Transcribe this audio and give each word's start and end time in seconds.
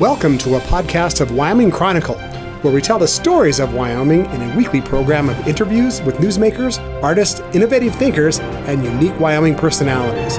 Welcome 0.00 0.38
to 0.38 0.54
a 0.54 0.60
podcast 0.60 1.20
of 1.20 1.32
Wyoming 1.32 1.72
Chronicle, 1.72 2.14
where 2.62 2.72
we 2.72 2.80
tell 2.80 3.00
the 3.00 3.08
stories 3.08 3.58
of 3.58 3.74
Wyoming 3.74 4.26
in 4.26 4.42
a 4.42 4.56
weekly 4.56 4.80
program 4.80 5.28
of 5.28 5.48
interviews 5.48 6.00
with 6.02 6.18
newsmakers, 6.18 6.78
artists, 7.02 7.40
innovative 7.52 7.96
thinkers, 7.96 8.38
and 8.38 8.84
unique 8.84 9.18
Wyoming 9.18 9.56
personalities. 9.56 10.36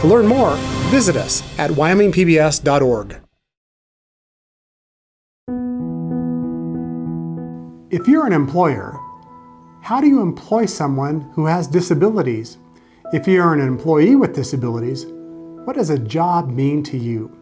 To 0.00 0.06
learn 0.06 0.28
more, 0.28 0.54
visit 0.92 1.16
us 1.16 1.42
at 1.58 1.72
wyomingpbs.org. 1.72 3.20
If 7.90 8.06
you're 8.06 8.28
an 8.28 8.32
employer, 8.32 8.96
how 9.82 10.00
do 10.00 10.06
you 10.06 10.20
employ 10.20 10.66
someone 10.66 11.22
who 11.34 11.46
has 11.46 11.66
disabilities? 11.66 12.58
If 13.12 13.26
you're 13.26 13.54
an 13.54 13.60
employee 13.60 14.14
with 14.14 14.36
disabilities, 14.36 15.04
what 15.64 15.74
does 15.74 15.90
a 15.90 15.98
job 15.98 16.48
mean 16.50 16.84
to 16.84 16.96
you? 16.96 17.39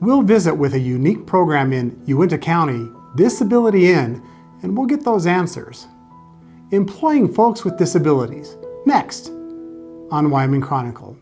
We'll 0.00 0.22
visit 0.22 0.54
with 0.54 0.72
a 0.72 0.78
unique 0.78 1.26
program 1.26 1.74
in 1.74 2.02
Uinta 2.06 2.38
County, 2.38 2.90
Disability 3.16 3.90
In, 3.90 4.22
and 4.62 4.74
we'll 4.74 4.86
get 4.86 5.04
those 5.04 5.26
answers. 5.26 5.88
Employing 6.70 7.30
folks 7.30 7.66
with 7.66 7.76
disabilities, 7.76 8.56
next 8.86 9.28
on 10.10 10.30
Wyoming 10.30 10.62
Chronicle. 10.62 11.18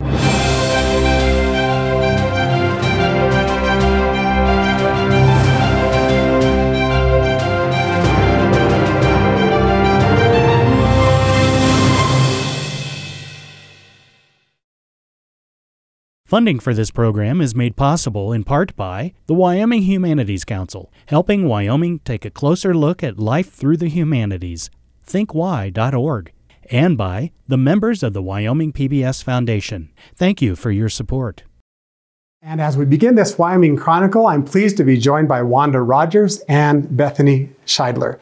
Funding 16.29 16.59
for 16.61 16.75
this 16.75 16.91
program 16.91 17.41
is 17.41 17.55
made 17.55 17.75
possible 17.75 18.35
in 18.35 18.45
part 18.45 18.77
by 18.77 19.15
the 19.29 19.33
Wyoming 19.33 19.85
Humanities 19.85 20.45
Council, 20.45 20.93
helping 21.07 21.49
Wyoming 21.49 22.01
take 22.01 22.27
a 22.27 22.31
closer 22.31 22.75
look 22.75 23.03
at 23.03 23.19
life 23.19 23.51
through 23.51 23.79
the 23.79 23.89
humanities. 23.89 24.69
ThinkWhy.org. 25.07 26.33
And 26.71 26.99
by 26.99 27.33
the 27.47 27.57
members 27.57 28.03
of 28.03 28.13
the 28.13 28.21
Wyoming 28.21 28.75
PBS 28.75 29.25
Foundation. 29.25 29.91
Thank 30.17 30.43
you 30.43 30.55
for 30.55 30.71
your 30.71 30.91
support. 30.91 31.45
And 32.43 32.61
as 32.61 32.77
we 32.77 32.85
begin 32.85 33.15
this 33.15 33.39
Wyoming 33.39 33.79
Chronicle, 33.79 34.27
I'm 34.27 34.45
pleased 34.45 34.77
to 34.77 34.85
be 34.85 34.99
joined 34.99 35.29
by 35.29 35.41
Wanda 35.41 35.81
Rogers 35.81 36.41
and 36.41 36.95
Bethany 36.95 37.49
Scheidler, 37.65 38.19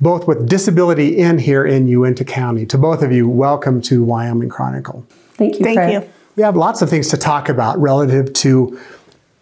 both 0.00 0.26
with 0.26 0.48
Disability 0.48 1.18
In 1.18 1.38
here 1.38 1.66
in 1.66 1.88
Uinta 1.88 2.24
County. 2.24 2.64
To 2.64 2.78
both 2.78 3.02
of 3.02 3.12
you, 3.12 3.28
welcome 3.28 3.82
to 3.82 4.02
Wyoming 4.02 4.48
Chronicle. 4.48 5.04
Thank 5.34 5.58
you. 5.58 5.64
Thank 5.64 5.76
Fred. 5.76 5.92
you. 5.92 6.10
We 6.40 6.44
have 6.44 6.56
lots 6.56 6.80
of 6.80 6.88
things 6.88 7.08
to 7.08 7.18
talk 7.18 7.50
about 7.50 7.78
relative 7.78 8.32
to 8.32 8.80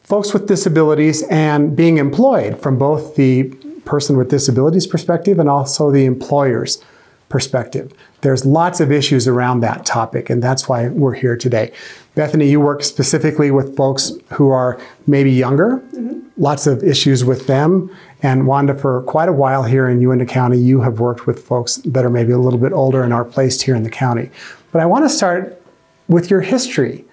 folks 0.02 0.34
with 0.34 0.48
disabilities 0.48 1.22
and 1.30 1.76
being 1.76 1.98
employed 1.98 2.60
from 2.60 2.76
both 2.76 3.14
the 3.14 3.44
person 3.84 4.16
with 4.16 4.30
disabilities 4.30 4.84
perspective 4.84 5.38
and 5.38 5.48
also 5.48 5.92
the 5.92 6.06
employer's 6.06 6.82
perspective. 7.28 7.92
There's 8.22 8.44
lots 8.44 8.80
of 8.80 8.90
issues 8.90 9.28
around 9.28 9.60
that 9.60 9.86
topic, 9.86 10.28
and 10.28 10.42
that's 10.42 10.68
why 10.68 10.88
we're 10.88 11.14
here 11.14 11.36
today. 11.36 11.72
Bethany, 12.16 12.50
you 12.50 12.60
work 12.60 12.82
specifically 12.82 13.52
with 13.52 13.76
folks 13.76 14.10
who 14.32 14.48
are 14.48 14.80
maybe 15.06 15.30
younger, 15.30 15.80
mm-hmm. 15.94 16.18
lots 16.36 16.66
of 16.66 16.82
issues 16.82 17.24
with 17.24 17.46
them. 17.46 17.96
And 18.24 18.48
Wanda, 18.48 18.76
for 18.76 19.02
quite 19.02 19.28
a 19.28 19.32
while 19.32 19.62
here 19.62 19.88
in 19.88 20.00
Uinta 20.00 20.26
County, 20.26 20.58
you 20.58 20.80
have 20.80 20.98
worked 20.98 21.28
with 21.28 21.44
folks 21.44 21.76
that 21.84 22.04
are 22.04 22.10
maybe 22.10 22.32
a 22.32 22.38
little 22.38 22.58
bit 22.58 22.72
older 22.72 23.04
and 23.04 23.14
are 23.14 23.24
placed 23.24 23.62
here 23.62 23.76
in 23.76 23.84
the 23.84 23.90
county. 23.90 24.30
But 24.72 24.82
I 24.82 24.86
want 24.86 25.04
to 25.04 25.08
start 25.08 25.62
with 26.08 26.30
your 26.30 26.40
history. 26.40 27.04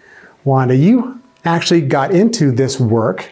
Wanda, 0.44 0.76
you 0.76 1.22
actually 1.44 1.82
got 1.82 2.12
into 2.12 2.52
this 2.52 2.80
work 2.80 3.32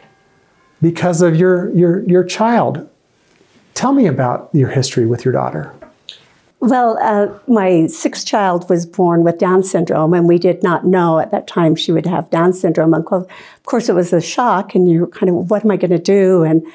because 0.81 1.21
of 1.21 1.35
your, 1.35 1.71
your, 1.71 2.03
your 2.03 2.23
child. 2.23 2.89
Tell 3.73 3.93
me 3.93 4.05
about 4.07 4.49
your 4.53 4.69
history 4.69 5.05
with 5.05 5.25
your 5.25 5.31
daughter. 5.31 5.73
Well, 6.59 6.97
uh, 7.01 7.37
my 7.47 7.87
sixth 7.87 8.25
child 8.25 8.69
was 8.69 8.85
born 8.85 9.23
with 9.23 9.37
Down 9.37 9.63
syndrome, 9.63 10.13
and 10.13 10.27
we 10.27 10.37
did 10.37 10.63
not 10.63 10.85
know 10.85 11.19
at 11.19 11.31
that 11.31 11.45
time 11.45 11.75
she 11.75 11.91
would 11.91 12.05
have 12.05 12.29
Down 12.29 12.53
syndrome. 12.53 12.93
And 12.93 13.05
of 13.05 13.27
course, 13.63 13.89
it 13.89 13.95
was 13.95 14.13
a 14.13 14.21
shock, 14.21 14.73
and 14.73 14.89
you're 14.89 15.07
kind 15.07 15.29
of, 15.29 15.49
what 15.49 15.65
am 15.65 15.71
I 15.71 15.77
going 15.77 15.91
to 15.91 15.99
do? 15.99 16.43
And 16.43 16.65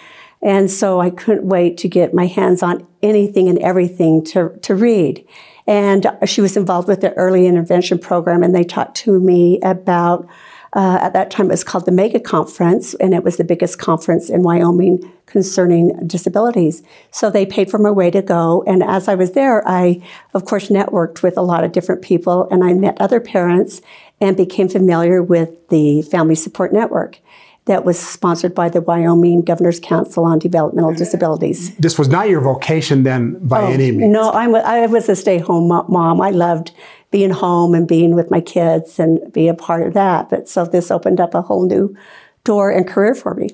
and 0.40 0.70
so 0.70 1.00
I 1.00 1.10
couldn't 1.10 1.48
wait 1.48 1.78
to 1.78 1.88
get 1.88 2.14
my 2.14 2.26
hands 2.26 2.62
on 2.62 2.86
anything 3.02 3.48
and 3.48 3.58
everything 3.58 4.24
to, 4.26 4.56
to 4.62 4.74
read. 4.74 5.26
And 5.68 6.06
she 6.24 6.40
was 6.40 6.56
involved 6.56 6.88
with 6.88 7.02
the 7.02 7.12
early 7.12 7.46
intervention 7.46 7.98
program, 7.98 8.42
and 8.42 8.54
they 8.54 8.64
talked 8.64 8.96
to 8.98 9.20
me 9.20 9.60
about, 9.60 10.26
uh, 10.72 10.98
at 11.02 11.12
that 11.12 11.30
time 11.30 11.46
it 11.46 11.50
was 11.50 11.62
called 11.62 11.84
the 11.84 11.92
Mega 11.92 12.18
Conference, 12.18 12.94
and 12.94 13.12
it 13.12 13.22
was 13.22 13.36
the 13.36 13.44
biggest 13.44 13.78
conference 13.78 14.30
in 14.30 14.42
Wyoming 14.42 15.12
concerning 15.26 15.94
disabilities. 16.06 16.82
So 17.10 17.30
they 17.30 17.44
paid 17.44 17.70
for 17.70 17.76
my 17.76 17.90
way 17.90 18.10
to 18.10 18.22
go. 18.22 18.64
And 18.66 18.82
as 18.82 19.08
I 19.08 19.14
was 19.14 19.32
there, 19.32 19.62
I, 19.68 20.02
of 20.32 20.46
course, 20.46 20.68
networked 20.68 21.22
with 21.22 21.36
a 21.36 21.42
lot 21.42 21.64
of 21.64 21.72
different 21.72 22.00
people, 22.00 22.48
and 22.50 22.64
I 22.64 22.72
met 22.72 22.98
other 22.98 23.20
parents 23.20 23.82
and 24.22 24.38
became 24.38 24.70
familiar 24.70 25.22
with 25.22 25.68
the 25.68 26.00
Family 26.00 26.34
Support 26.34 26.72
Network 26.72 27.20
that 27.68 27.84
was 27.84 27.98
sponsored 27.98 28.54
by 28.54 28.68
the 28.68 28.80
Wyoming 28.80 29.42
Governor's 29.42 29.78
Council 29.78 30.24
on 30.24 30.38
Developmental 30.38 30.92
Disabilities. 30.94 31.76
This 31.76 31.98
was 31.98 32.08
not 32.08 32.28
your 32.28 32.40
vocation 32.40 33.04
then 33.04 33.38
by 33.46 33.62
oh, 33.62 33.66
any 33.66 33.92
means. 33.92 34.12
No, 34.12 34.32
I'm, 34.32 34.54
I 34.54 34.86
was 34.86 35.08
a 35.08 35.14
stay 35.14 35.38
home 35.38 35.68
mom. 35.68 36.20
I 36.20 36.30
loved 36.30 36.72
being 37.10 37.30
home 37.30 37.74
and 37.74 37.86
being 37.86 38.14
with 38.14 38.30
my 38.30 38.40
kids 38.40 38.98
and 38.98 39.32
being 39.32 39.50
a 39.50 39.54
part 39.54 39.86
of 39.86 39.94
that. 39.94 40.30
But 40.30 40.48
so 40.48 40.64
this 40.64 40.90
opened 40.90 41.20
up 41.20 41.34
a 41.34 41.42
whole 41.42 41.66
new 41.66 41.96
door 42.44 42.70
and 42.70 42.86
career 42.86 43.14
for 43.14 43.34
me. 43.34 43.50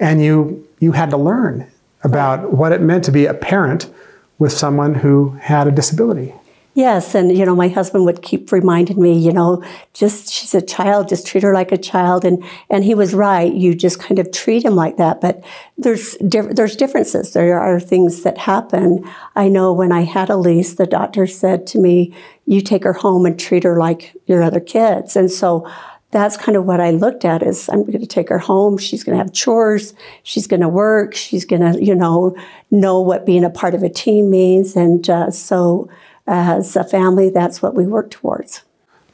And 0.00 0.22
you, 0.22 0.66
you 0.78 0.92
had 0.92 1.10
to 1.10 1.16
learn 1.16 1.70
about 2.04 2.52
what 2.52 2.72
it 2.72 2.80
meant 2.80 3.04
to 3.04 3.12
be 3.12 3.26
a 3.26 3.34
parent 3.34 3.90
with 4.38 4.52
someone 4.52 4.94
who 4.94 5.30
had 5.40 5.66
a 5.66 5.70
disability. 5.70 6.34
Yes, 6.74 7.14
and 7.14 7.36
you 7.36 7.44
know, 7.44 7.54
my 7.54 7.68
husband 7.68 8.06
would 8.06 8.22
keep 8.22 8.50
reminding 8.50 9.00
me, 9.00 9.12
you 9.12 9.30
know, 9.30 9.62
just 9.92 10.32
she's 10.32 10.54
a 10.54 10.62
child, 10.62 11.06
just 11.06 11.26
treat 11.26 11.42
her 11.42 11.52
like 11.52 11.70
a 11.70 11.76
child, 11.76 12.24
and 12.24 12.42
and 12.70 12.82
he 12.82 12.94
was 12.94 13.12
right. 13.12 13.52
You 13.52 13.74
just 13.74 14.00
kind 14.00 14.18
of 14.18 14.32
treat 14.32 14.64
him 14.64 14.74
like 14.74 14.96
that, 14.96 15.20
but 15.20 15.44
there's 15.76 16.16
there's 16.20 16.74
differences. 16.76 17.34
There 17.34 17.60
are 17.60 17.78
things 17.78 18.22
that 18.22 18.38
happen. 18.38 19.06
I 19.36 19.48
know 19.48 19.74
when 19.74 19.92
I 19.92 20.02
had 20.04 20.30
Elise, 20.30 20.76
the 20.76 20.86
doctor 20.86 21.26
said 21.26 21.66
to 21.68 21.78
me, 21.78 22.14
"You 22.46 22.62
take 22.62 22.84
her 22.84 22.94
home 22.94 23.26
and 23.26 23.38
treat 23.38 23.64
her 23.64 23.76
like 23.78 24.16
your 24.26 24.42
other 24.42 24.60
kids," 24.60 25.14
and 25.16 25.30
so. 25.30 25.68
That's 26.12 26.36
kind 26.36 26.58
of 26.58 26.66
what 26.66 26.78
I 26.78 26.90
looked 26.90 27.24
at 27.24 27.42
is 27.42 27.70
I'm 27.70 27.86
going 27.86 27.98
to 27.98 28.06
take 28.06 28.28
her 28.28 28.38
home. 28.38 28.76
She's 28.76 29.02
going 29.02 29.16
to 29.16 29.24
have 29.24 29.32
chores. 29.32 29.94
She's 30.24 30.46
going 30.46 30.60
to 30.60 30.68
work. 30.68 31.14
She's 31.14 31.46
going 31.46 31.62
to, 31.62 31.82
you 31.82 31.94
know, 31.94 32.36
know 32.70 33.00
what 33.00 33.24
being 33.24 33.44
a 33.44 33.48
part 33.48 33.74
of 33.74 33.82
a 33.82 33.88
team 33.88 34.28
means. 34.28 34.76
And 34.76 35.08
uh, 35.08 35.30
so 35.30 35.88
as 36.26 36.76
a 36.76 36.84
family, 36.84 37.30
that's 37.30 37.62
what 37.62 37.74
we 37.74 37.86
work 37.86 38.10
towards. 38.10 38.62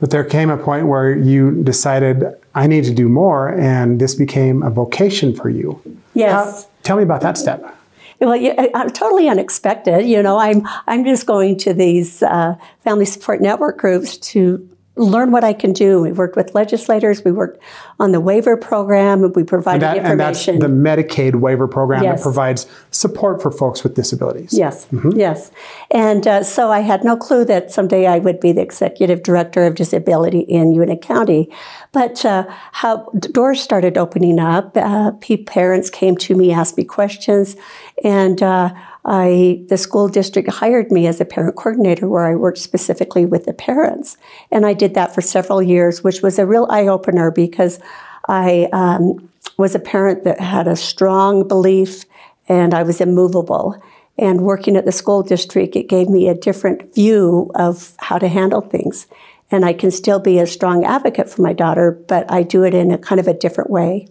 But 0.00 0.10
there 0.10 0.24
came 0.24 0.50
a 0.50 0.56
point 0.56 0.86
where 0.86 1.16
you 1.16 1.62
decided, 1.64 2.24
I 2.54 2.66
need 2.66 2.84
to 2.84 2.94
do 2.94 3.08
more, 3.08 3.48
and 3.48 4.00
this 4.00 4.14
became 4.14 4.62
a 4.62 4.70
vocation 4.70 5.34
for 5.34 5.48
you. 5.48 5.80
Yes. 6.14 6.64
How, 6.64 6.70
tell 6.82 6.96
me 6.96 7.02
about 7.02 7.20
that 7.22 7.36
step. 7.36 7.74
Well, 8.20 8.36
yeah, 8.36 8.66
totally 8.94 9.28
unexpected. 9.28 10.04
You 10.04 10.22
know, 10.22 10.38
I'm 10.38 10.66
I'm 10.88 11.04
just 11.04 11.26
going 11.26 11.56
to 11.58 11.72
these 11.72 12.20
uh, 12.22 12.56
family 12.82 13.04
support 13.04 13.40
network 13.40 13.78
groups 13.78 14.16
to 14.19 14.69
learn 14.98 15.31
what 15.31 15.44
I 15.44 15.53
can 15.53 15.72
do. 15.72 16.03
We 16.03 16.12
worked 16.12 16.36
with 16.36 16.54
legislators. 16.54 17.25
We 17.25 17.32
worked 17.32 17.62
on 17.98 18.12
the 18.12 18.20
waiver 18.20 18.56
program. 18.56 19.25
And 19.25 19.34
we 19.34 19.44
provided 19.44 19.84
and, 19.84 19.97
that, 19.97 20.10
information. 20.10 20.54
And 20.54 20.62
that's 20.62 21.06
the 21.06 21.12
Medicaid 21.12 21.36
waiver 21.36 21.69
program 21.69 22.03
Yes. 22.03 22.19
that 22.19 22.22
provides 22.22 22.66
support 22.91 23.41
for 23.42 23.50
folks 23.50 23.82
with 23.82 23.94
disabilities. 23.94 24.53
Yes, 24.53 24.87
yes. 25.14 25.50
And 25.91 26.26
uh, 26.26 26.42
so 26.42 26.70
I 26.70 26.81
had 26.81 27.04
no 27.04 27.16
clue 27.16 27.44
that 27.47 27.70
someday 27.70 28.06
I 28.06 28.19
would 28.19 28.41
be 28.41 28.53
the 28.53 28.62
executive 28.62 29.22
director 29.22 29.64
of 29.64 29.75
disability 29.75 30.41
in 30.41 30.72
Uinta 30.72 30.97
County. 30.97 31.50
But 31.92 32.25
uh, 32.25 32.44
how 32.72 33.08
doors 33.32 33.60
started 33.60 33.97
opening 33.97 34.38
up, 34.38 34.76
uh, 34.76 35.12
parents 35.47 35.91
came 35.91 36.16
to 36.19 36.34
me, 36.34 36.53
asked 36.53 36.76
me 36.76 36.84
questions, 36.84 37.56
and 38.05 38.43
uh, 38.43 38.75
I 39.08 39.64
the 39.69 39.78
school 39.78 40.06
district 40.06 40.50
hired 40.50 40.93
me 40.93 41.06
as 41.06 41.19
a 41.19 41.25
parent 41.25 41.56
coordinator, 41.56 42.06
where 42.06 42.26
I 42.26 42.34
worked 42.34 42.58
specifically 42.58 43.25
with 43.25 43.44
the 43.44 43.55
parents, 43.55 44.19
and 44.52 44.66
I 44.66 44.75
did 44.75 44.93
that 44.94 45.14
for 45.14 45.22
several 45.22 45.62
years, 45.62 46.05
which 46.05 46.20
was 46.20 46.38
a 46.38 46.44
real 46.44 46.66
eye 46.69 46.87
opener 46.87 47.31
because 47.31 47.81
I 48.28 48.69
um, 48.72 49.31
was 49.56 49.75
a 49.75 49.78
parent 49.78 50.25
that 50.25 50.40
had 50.40 50.69
a 50.69 50.76
strong 50.76 51.49
belief, 51.49 52.05
and 52.49 52.75
I 52.75 52.82
was 52.82 53.00
immovable. 53.00 53.82
And 54.19 54.43
working 54.43 54.76
at 54.76 54.84
the 54.84 54.93
school 54.93 55.22
district, 55.22 55.75
it 55.75 55.88
gave 55.88 56.08
me 56.10 56.28
a 56.28 56.34
different 56.34 56.94
view 56.94 57.50
of 57.55 57.94
how 58.00 58.19
to 58.19 58.28
handle 58.28 58.60
things. 58.60 59.06
And 59.50 59.64
I 59.64 59.72
can 59.72 59.90
still 59.90 60.19
be 60.19 60.38
a 60.38 60.46
strong 60.46 60.84
advocate 60.84 61.31
for 61.31 61.40
my 61.40 61.55
daughter, 61.55 61.93
but 62.08 62.31
I 62.31 62.43
do 62.43 62.64
it 62.64 62.75
in 62.75 62.90
a 62.90 62.99
kind 62.99 63.20
of 63.20 63.28
a 63.28 63.32
different 63.32 63.70
way. 63.70 64.08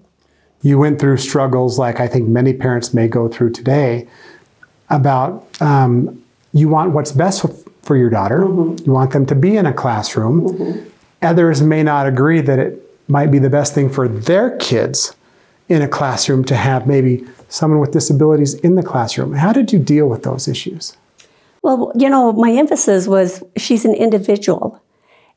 You 0.61 0.79
went 0.79 0.99
through 0.99 1.17
struggles 1.17 1.77
like 1.77 1.99
I 1.99 2.07
think 2.07 2.27
many 2.27 2.53
parents 2.53 2.94
may 2.94 3.07
go 3.07 3.27
through 3.27 3.51
today 3.51 4.07
about 4.89 5.45
um, 5.61 6.23
you 6.53 6.69
want 6.69 6.91
what's 6.91 7.11
best 7.11 7.45
for 7.83 7.95
your 7.95 8.09
daughter, 8.09 8.41
you 8.41 8.91
want 8.91 9.11
them 9.11 9.25
to 9.25 9.35
be 9.35 9.55
in 9.57 9.65
a 9.65 9.73
classroom. 9.73 10.91
Others 11.21 11.61
may 11.61 11.83
not 11.83 12.07
agree 12.07 12.41
that 12.41 12.59
it 12.59 12.83
might 13.07 13.31
be 13.31 13.39
the 13.39 13.49
best 13.49 13.73
thing 13.73 13.89
for 13.89 14.07
their 14.07 14.57
kids. 14.57 15.15
in 15.69 15.81
a 15.81 15.87
classroom 15.87 16.45
to 16.45 16.55
have 16.55 16.87
maybe 16.87 17.25
someone 17.49 17.79
with 17.79 17.91
disabilities 17.91 18.53
in 18.55 18.75
the 18.75 18.83
classroom. 18.83 19.33
How 19.33 19.51
did 19.51 19.73
you 19.73 19.79
deal 19.79 20.07
with 20.07 20.23
those 20.23 20.47
issues? 20.47 20.95
Well, 21.61 21.91
you 21.95 22.09
know, 22.09 22.31
my 22.31 22.51
emphasis 22.51 23.07
was 23.07 23.43
she's 23.57 23.83
an 23.83 23.93
individual. 23.93 24.81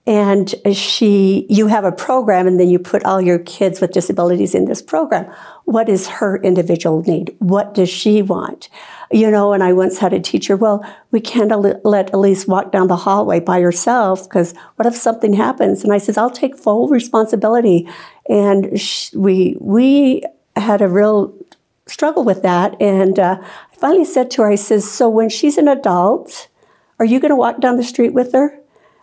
And 0.07 0.55
she, 0.73 1.47
you 1.51 1.67
have 1.67 1.85
a 1.85 1.93
program, 1.93 2.47
and 2.47 2.59
then 2.59 2.71
you 2.71 2.79
put 2.79 3.05
all 3.05 3.21
your 3.21 3.39
kids 3.39 3.81
with 3.81 3.93
disabilities 3.93 4.55
in 4.55 4.65
this 4.65 4.81
program. 4.81 5.31
What 5.67 5.89
is 5.89 6.09
her 6.09 6.39
individual 6.39 7.03
need? 7.03 7.37
What 7.39 7.75
does 7.75 7.91
she 7.91 8.23
want? 8.23 8.71
You 9.13 9.31
know, 9.31 9.53
and 9.53 9.63
I 9.63 9.73
once 9.73 9.99
had 9.99 10.13
a 10.13 10.21
teacher, 10.21 10.57
well, 10.57 10.85
we 11.11 11.21
can't 11.21 11.51
let 11.85 12.15
Elise 12.15 12.47
walk 12.47 12.73
down 12.73 12.89
the 12.89 12.97
hallway 12.97 13.41
by 13.41 13.61
herself 13.61 14.25
because 14.25 14.55
what 14.77 14.87
if 14.87 14.97
something 14.97 15.35
happens? 15.35 15.85
And 15.85 15.93
I 15.93 15.99
says 15.99 16.17
I'll 16.17 16.31
take 16.31 16.57
full 16.57 16.89
responsibility. 16.89 17.89
And 18.29 18.81
we, 19.15 19.57
we 19.61 20.25
had 20.57 20.81
a 20.81 20.89
real 20.89 21.35
struggle 21.87 22.25
with 22.25 22.43
that. 22.43 22.81
And 22.81 23.19
uh, 23.19 23.39
I 23.41 23.77
finally 23.77 24.05
said 24.05 24.31
to 24.33 24.43
her, 24.43 24.51
I 24.51 24.55
says, 24.55 24.91
so 24.91 25.09
when 25.09 25.29
she's 25.29 25.59
an 25.59 25.69
adult, 25.69 26.49
are 26.99 27.05
you 27.05 27.21
going 27.21 27.31
to 27.31 27.37
walk 27.37 27.61
down 27.61 27.77
the 27.77 27.83
street 27.83 28.15
with 28.15 28.33
her? 28.33 28.60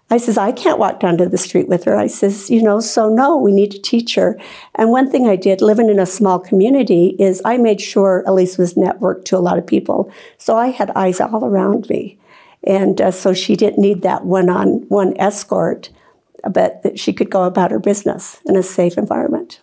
I 0.10 0.18
says, 0.18 0.38
I 0.38 0.54
can't 0.54 0.80
walk 0.80 1.02
down 1.02 1.18
to 1.18 1.28
the 1.28 1.38
street 1.38 1.68
with 1.68 1.84
her. 1.84 1.98
I 1.98 2.08
says, 2.08 2.50
you 2.50 2.62
know, 2.62 2.80
so 2.80 3.10
no, 3.10 3.36
we 3.36 3.52
need 3.52 3.72
to 3.72 3.82
teach 3.82 4.16
her. 4.16 4.40
And 4.76 4.90
one 4.90 5.12
thing 5.12 5.28
I 5.28 5.36
did 5.36 5.62
living 5.62 5.90
in 5.90 6.00
a 6.00 6.06
small 6.06 6.40
community 6.40 7.18
is 7.20 7.42
I 7.44 7.58
made 7.58 7.82
sure 7.82 8.24
Elise 8.26 8.58
was 8.58 8.76
networked 8.76 9.26
to 9.26 9.38
a 9.38 9.40
lot 9.40 9.58
of 9.58 9.68
people. 9.68 10.10
So 10.38 10.56
I 10.56 10.68
had 10.68 10.92
eyes 10.92 11.20
all 11.20 11.44
around 11.44 11.90
me. 11.90 12.18
And 12.64 13.02
uh, 13.02 13.12
so 13.12 13.34
she 13.34 13.58
didn't 13.58 13.82
need 13.82 14.02
that 14.04 14.26
one 14.26 14.50
on 14.50 14.86
one 14.88 15.14
escort, 15.20 15.90
but 16.50 16.84
that 16.84 16.98
she 16.98 17.12
could 17.12 17.30
go 17.30 17.44
about 17.44 17.72
her 17.72 17.80
business 17.80 18.40
in 18.46 18.56
a 18.56 18.64
safe 18.64 18.98
environment. 18.98 19.60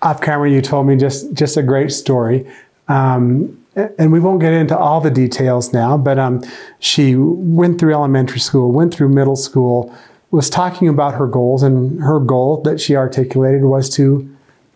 Off 0.00 0.22
camera, 0.22 0.50
you 0.50 0.62
told 0.62 0.86
me 0.86 0.96
just, 0.96 1.32
just 1.34 1.56
a 1.56 1.62
great 1.62 1.92
story. 1.92 2.50
Um, 2.88 3.61
and 3.74 4.12
we 4.12 4.20
won't 4.20 4.40
get 4.40 4.52
into 4.52 4.76
all 4.76 5.00
the 5.00 5.10
details 5.10 5.72
now, 5.72 5.96
but 5.96 6.18
um, 6.18 6.42
she 6.78 7.16
went 7.16 7.78
through 7.78 7.94
elementary 7.94 8.40
school, 8.40 8.70
went 8.70 8.92
through 8.92 9.08
middle 9.08 9.36
school, 9.36 9.94
was 10.30 10.50
talking 10.50 10.88
about 10.88 11.14
her 11.14 11.26
goals, 11.26 11.62
and 11.62 12.02
her 12.02 12.18
goal 12.18 12.60
that 12.62 12.80
she 12.80 12.96
articulated 12.96 13.64
was 13.64 13.88
to 13.96 14.28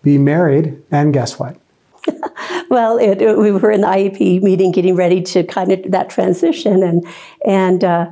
be 0.03 0.19
married. 0.19 0.81
And 0.91 1.13
guess 1.13 1.39
what? 1.39 1.59
well, 2.71 2.99
it, 2.99 3.21
it, 3.21 3.39
we 3.39 3.51
were 3.51 3.71
in 3.71 3.83
the 3.83 3.87
IEP 3.87 4.43
meeting, 4.43 4.73
getting 4.73 4.95
ready 4.95 5.21
to 5.23 5.45
kind 5.45 5.73
of 5.73 5.91
that 5.91 6.09
transition, 6.09 6.83
and 6.83 7.07
and 7.45 7.85
uh, 7.85 8.11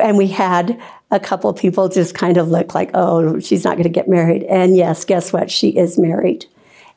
and 0.00 0.18
we 0.18 0.28
had 0.28 0.80
a 1.10 1.18
couple 1.18 1.52
people 1.52 1.88
just 1.88 2.14
kind 2.14 2.36
of 2.36 2.48
look 2.48 2.74
like, 2.74 2.90
oh, 2.94 3.38
she's 3.40 3.64
not 3.64 3.74
going 3.74 3.84
to 3.84 3.90
get 3.90 4.08
married. 4.08 4.44
And 4.44 4.76
yes, 4.76 5.04
guess 5.04 5.32
what? 5.32 5.50
She 5.50 5.70
is 5.70 5.98
married. 5.98 6.46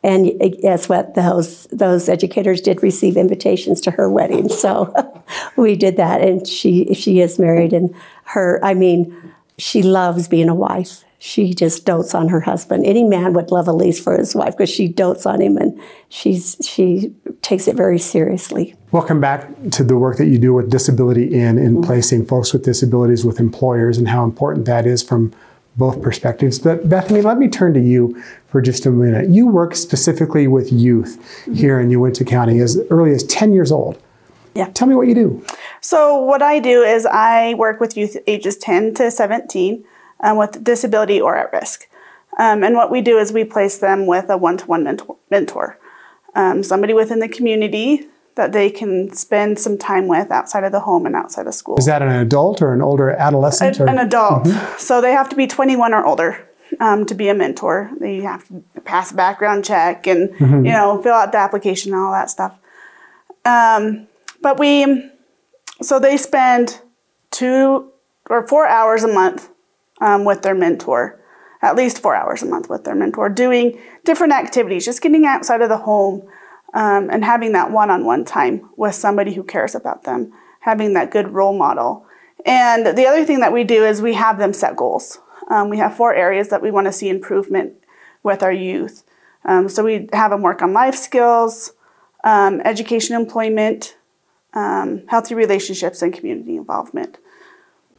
And 0.06 0.40
guess 0.62 0.88
what? 0.88 1.16
Those 1.16 1.66
those 1.72 2.08
educators 2.10 2.62
did 2.62 2.84
receive 2.84 3.18
invitations 3.18 3.82
to 3.82 3.92
her 3.92 4.08
wedding, 4.08 4.50
so 4.50 4.94
we 5.58 5.76
did 5.76 5.98
that. 5.98 6.22
And 6.22 6.48
she 6.48 6.94
she 6.94 7.22
is 7.22 7.40
married, 7.40 7.74
and 7.74 7.94
her 8.26 8.64
I 8.64 8.76
mean, 8.76 9.34
she 9.58 9.82
loves 9.82 10.28
being 10.28 10.48
a 10.48 10.54
wife. 10.54 11.04
She 11.18 11.56
just 11.56 11.86
dotes 11.86 12.14
on 12.14 12.28
her 12.28 12.40
husband. 12.40 12.86
Any 12.86 13.04
man 13.04 13.34
would 13.34 13.50
love 13.50 13.68
Elise 13.68 14.00
for 14.00 14.16
his 14.16 14.36
wife 14.36 14.56
because 14.56 14.70
she 14.70 14.88
dotes 14.88 15.26
on 15.26 15.42
him, 15.42 15.58
and 15.58 15.82
she's 16.10 16.56
she 16.62 17.12
takes 17.42 17.68
it 17.68 17.76
very 17.76 17.98
seriously. 17.98 18.76
Welcome 18.92 19.20
back 19.20 19.50
to 19.72 19.84
the 19.84 19.98
work 19.98 20.18
that 20.18 20.28
you 20.28 20.38
do 20.38 20.54
with 20.54 20.70
Disability 20.70 21.34
In 21.34 21.58
in 21.58 21.78
mm-hmm. 21.78 21.84
placing 21.84 22.28
folks 22.28 22.54
with 22.54 22.64
disabilities 22.64 23.26
with 23.26 23.40
employers 23.40 23.98
and 23.98 24.08
how 24.08 24.24
important 24.24 24.68
that 24.68 24.86
is 24.86 25.02
from 25.02 25.34
both 25.78 26.02
perspectives. 26.02 26.60
But 26.60 26.88
Bethany, 26.88 27.22
let 27.22 27.38
me 27.38 27.48
turn 27.48 27.74
to 27.74 27.80
you 27.80 28.22
for 28.48 28.62
just 28.62 28.86
a 28.86 28.92
minute. 28.92 29.30
You 29.30 29.48
work 29.48 29.76
specifically 29.76 30.48
with 30.48 30.72
youth 30.72 31.18
mm-hmm. 31.20 31.54
here 31.54 31.80
in 31.80 31.90
Uinta 31.90 32.24
County 32.24 32.60
as 32.60 32.80
early 32.90 33.12
as 33.12 33.24
10 33.24 33.54
years 33.54 33.72
old. 33.72 34.02
Yeah. 34.54 34.70
Tell 34.70 34.88
me 34.88 34.96
what 34.96 35.08
you 35.08 35.16
do. 35.16 35.46
So, 35.82 36.18
what 36.18 36.42
I 36.42 36.60
do 36.60 36.82
is 36.82 37.06
I 37.06 37.56
work 37.56 37.82
with 37.82 37.98
youth 37.98 38.16
ages 38.26 38.56
10 38.58 38.94
to 38.96 39.12
17 39.12 39.84
um, 40.22 40.38
with 40.38 40.64
disability 40.64 41.20
or 41.20 41.36
at 41.36 41.52
risk. 41.52 41.90
Um, 42.38 42.64
and 42.64 42.76
what 42.76 42.90
we 42.90 43.02
do 43.02 43.18
is 43.18 43.34
we 43.34 43.44
place 43.44 43.78
them 43.78 44.06
with 44.06 44.30
a 44.30 44.38
one 44.38 44.58
to 44.58 44.66
one 44.66 44.98
mentor, 45.30 45.78
um, 46.36 46.64
somebody 46.64 46.94
within 46.94 47.20
the 47.20 47.28
community 47.30 48.08
that 48.36 48.52
they 48.52 48.70
can 48.70 49.14
spend 49.14 49.58
some 49.60 49.78
time 49.78 50.08
with 50.08 50.30
outside 50.30 50.64
of 50.64 50.72
the 50.72 50.82
home 50.82 51.06
and 51.06 51.16
outside 51.16 51.48
of 51.48 51.54
school. 51.54 51.78
Is 51.78 51.86
that 51.86 52.02
an 52.02 52.10
adult 52.10 52.62
or 52.62 52.74
an 52.74 52.82
older 52.82 53.10
adolescent? 53.10 53.80
A, 53.80 53.86
an 53.86 53.98
adult. 53.98 54.44
Mm-hmm. 54.44 54.78
So 54.78 55.02
they 55.02 55.12
have 55.12 55.30
to 55.30 55.36
be 55.36 55.48
21 55.48 55.94
or 55.94 56.06
older 56.06 56.48
um, 56.80 57.06
to 57.06 57.16
be 57.16 57.30
a 57.30 57.34
mentor. 57.34 57.92
They 58.00 58.18
have 58.22 58.48
to 58.50 58.64
pass 58.82 59.12
a 59.12 59.16
background 59.16 59.64
check 59.66 60.06
and 60.08 60.30
mm-hmm. 60.30 60.66
you 60.66 60.72
know 60.72 61.02
fill 61.02 61.14
out 61.14 61.32
the 61.32 61.38
application 61.38 61.94
and 61.94 62.02
all 62.02 62.12
that 62.12 62.30
stuff. 62.30 62.58
Um, 63.46 64.08
but 64.42 64.60
we, 64.60 65.10
so 65.82 66.00
they 66.00 66.18
spend 66.18 66.82
two 67.32 67.92
or 68.30 68.48
four 68.48 68.68
hours 68.68 69.04
a 69.04 69.08
month 69.08 69.50
um, 70.02 70.26
with 70.26 70.42
their 70.42 70.56
mentor. 70.56 71.20
At 71.62 71.76
least 71.76 72.00
four 72.00 72.16
hours 72.16 72.44
a 72.44 72.46
month 72.46 72.70
with 72.70 72.84
their 72.84 72.94
mentor, 72.94 73.28
doing 73.28 73.80
different 74.04 74.34
activities, 74.34 74.86
just 74.86 75.02
getting 75.02 75.26
outside 75.26 75.62
of 75.62 75.70
the 75.70 75.78
home, 75.78 76.28
um, 76.76 77.10
and 77.10 77.24
having 77.24 77.54
that 77.54 77.72
one 77.72 77.90
on 77.90 78.06
one 78.06 78.26
time 78.26 78.70
with 78.76 78.94
somebody 78.94 79.34
who 79.34 79.44
cares 79.44 79.74
about 79.74 80.04
them, 80.04 80.32
having 80.60 80.94
that 80.94 81.10
good 81.10 81.32
role 81.32 81.58
model. 81.58 82.06
And 82.46 82.86
the 82.86 83.08
other 83.08 83.24
thing 83.24 83.40
that 83.40 83.54
we 83.54 83.64
do 83.64 83.86
is 83.86 84.02
we 84.02 84.14
have 84.14 84.38
them 84.38 84.54
set 84.54 84.76
goals. 84.76 85.20
Um, 85.50 85.70
we 85.70 85.78
have 85.78 85.96
four 85.96 86.14
areas 86.14 86.50
that 86.50 86.62
we 86.62 86.70
want 86.70 86.86
to 86.86 86.92
see 86.92 87.08
improvement 87.08 87.74
with 88.24 88.44
our 88.44 88.52
youth. 88.52 89.04
Um, 89.46 89.70
so 89.70 89.84
we 89.84 90.10
have 90.12 90.32
them 90.32 90.42
work 90.42 90.62
on 90.62 90.74
life 90.74 90.96
skills, 90.96 91.72
um, 92.26 92.62
education, 92.66 93.16
employment, 93.16 93.96
um, 94.54 95.08
healthy 95.08 95.34
relationships, 95.34 96.02
and 96.02 96.14
community 96.14 96.58
involvement. 96.58 97.18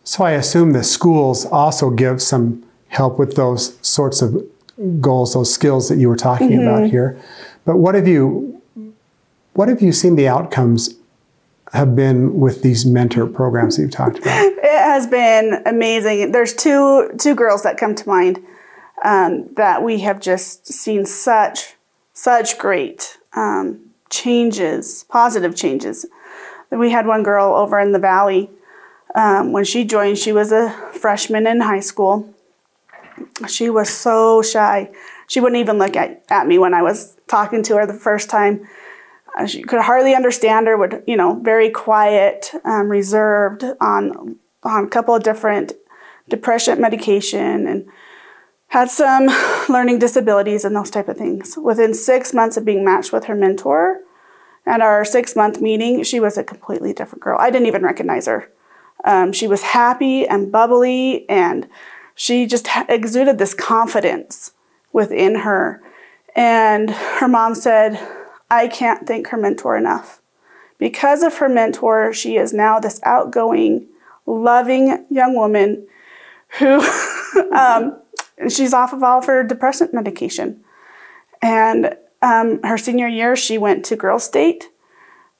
So 0.05 0.22
I 0.22 0.32
assume 0.32 0.72
the 0.72 0.84
schools 0.84 1.46
also 1.46 1.90
give 1.90 2.20
some 2.20 2.62
help 2.88 3.19
with 3.19 3.37
those 3.37 3.79
sorts 3.81 4.20
of 4.20 4.44
goals, 5.00 5.34
those 5.34 5.52
skills 5.52 5.88
that 5.88 5.96
you 5.96 6.08
were 6.08 6.17
talking 6.17 6.50
mm-hmm. 6.50 6.69
about 6.69 6.90
here. 6.90 7.19
But 7.64 7.79
what 7.79 7.94
have 7.94 8.06
you 8.06 8.56
what 9.56 9.69
have 9.69 9.81
you 9.81 9.91
seen 9.93 10.17
the 10.17 10.29
outcomes 10.29 10.94
have 11.73 11.97
been 11.97 12.38
with 12.38 12.62
these 12.62 12.85
mentor 12.85 13.26
programs 13.26 13.76
that 13.76 13.82
you've 13.82 13.91
talked 13.91 14.19
about? 14.19 14.44
It 14.44 14.62
has 14.62 15.06
been 15.06 15.62
amazing. 15.67 16.32
There's 16.32 16.55
two 16.55 17.11
two 17.19 17.35
girls 17.35 17.62
that 17.62 17.76
come 17.76 17.94
to 17.94 18.08
mind 18.08 18.44
um, 19.05 19.49
that 19.55 19.82
we 19.82 20.00
have 20.00 20.20
just 20.20 20.67
seen 20.67 21.06
such 21.06 21.75
such 22.12 22.58
great 22.58 23.19
um, 23.35 23.81
changes, 24.11 25.05
positive 25.08 25.56
changes. 25.56 26.06
We 26.70 26.91
had 26.91 27.06
one 27.06 27.22
girl 27.22 27.55
over 27.55 27.79
in 27.81 27.93
the 27.93 27.98
valley 27.98 28.51
um, 29.15 29.53
when 29.53 29.65
she 29.65 29.84
joined. 29.84 30.19
She 30.19 30.32
was 30.32 30.53
a 30.53 30.70
freshman 30.93 31.46
in 31.46 31.60
high 31.60 31.81
school. 31.81 32.32
She 33.48 33.70
was 33.70 33.89
so 33.89 34.43
shy. 34.43 34.91
She 35.27 35.41
wouldn't 35.41 35.60
even 35.60 35.79
look 35.79 35.96
at, 35.96 36.25
at 36.29 36.46
me 36.46 36.58
when 36.58 36.75
I 36.75 36.82
was 36.82 37.17
talking 37.27 37.63
to 37.65 37.77
her 37.77 37.86
the 37.86 37.94
first 37.94 38.29
time 38.29 38.67
she 39.46 39.62
could 39.62 39.82
hardly 39.82 40.14
understand 40.14 40.66
her, 40.66 40.76
would, 40.76 41.02
you 41.06 41.16
know, 41.16 41.38
very 41.43 41.70
quiet, 41.70 42.52
um, 42.64 42.88
reserved 42.88 43.64
on, 43.81 44.36
on 44.62 44.84
a 44.84 44.88
couple 44.88 45.14
of 45.14 45.22
different 45.22 45.72
depression 46.28 46.81
medication 46.81 47.66
and 47.66 47.86
had 48.69 48.90
some 48.90 49.26
learning 49.69 49.98
disabilities 49.98 50.64
and 50.64 50.74
those 50.74 50.90
type 50.90 51.08
of 51.08 51.19
things. 51.19 51.56
Within 51.56 51.93
six 51.93 52.32
months 52.32 52.56
of 52.56 52.64
being 52.64 52.84
matched 52.84 53.12
with 53.12 53.24
her 53.24 53.34
mentor, 53.34 54.00
at 54.66 54.81
our 54.81 55.05
six 55.05 55.36
month 55.36 55.60
meeting, 55.60 56.02
she 56.02 56.19
was 56.19 56.36
a 56.36 56.44
completely 56.44 56.93
different 56.93 57.22
girl. 57.22 57.38
I 57.40 57.50
didn't 57.50 57.69
even 57.69 57.84
recognize 57.84 58.26
her. 58.26 58.50
Um, 59.05 59.32
she 59.32 59.46
was 59.46 59.62
happy 59.62 60.26
and 60.26 60.50
bubbly, 60.50 61.28
and 61.28 61.69
she 62.14 62.46
just 62.46 62.66
exuded 62.88 63.38
this 63.38 63.55
confidence 63.55 64.52
within 64.93 65.36
her. 65.36 65.81
And 66.34 66.90
her 66.90 67.28
mom 67.28 67.55
said, 67.55 67.94
I 68.50 68.69
can't 68.69 69.06
thank 69.06 69.29
her 69.29 69.36
mentor 69.36 69.76
enough. 69.76 70.20
Because 70.79 71.22
of 71.22 71.38
her 71.38 71.48
mentor, 71.48 72.12
she 72.12 72.36
is 72.36 72.53
now 72.53 72.79
this 72.79 73.00
outgoing, 73.03 73.86
loving 74.26 75.06
young 75.10 75.34
woman 75.34 75.86
who 76.58 76.81
um, 77.53 77.98
she's 78.48 78.74
off 78.74 78.93
of 78.93 79.03
all 79.03 79.19
of 79.19 79.26
her 79.26 79.43
depressant 79.43 79.94
medication. 79.94 80.62
And 81.43 81.96
um, 82.22 82.62
her 82.62 82.79
senior 82.79 83.08
year, 83.08 83.36
she 83.36 83.58
went 83.58 83.84
to 83.86 83.96
Girls 83.96 84.24
State. 84.24 84.70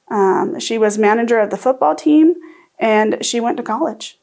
Um, 0.09 0.59
she 0.59 0.77
was 0.77 0.97
manager 0.97 1.39
of 1.39 1.49
the 1.49 1.57
football 1.57 1.95
team, 1.95 2.35
and 2.79 3.23
she 3.25 3.39
went 3.39 3.57
to 3.57 3.63
college. 3.63 4.19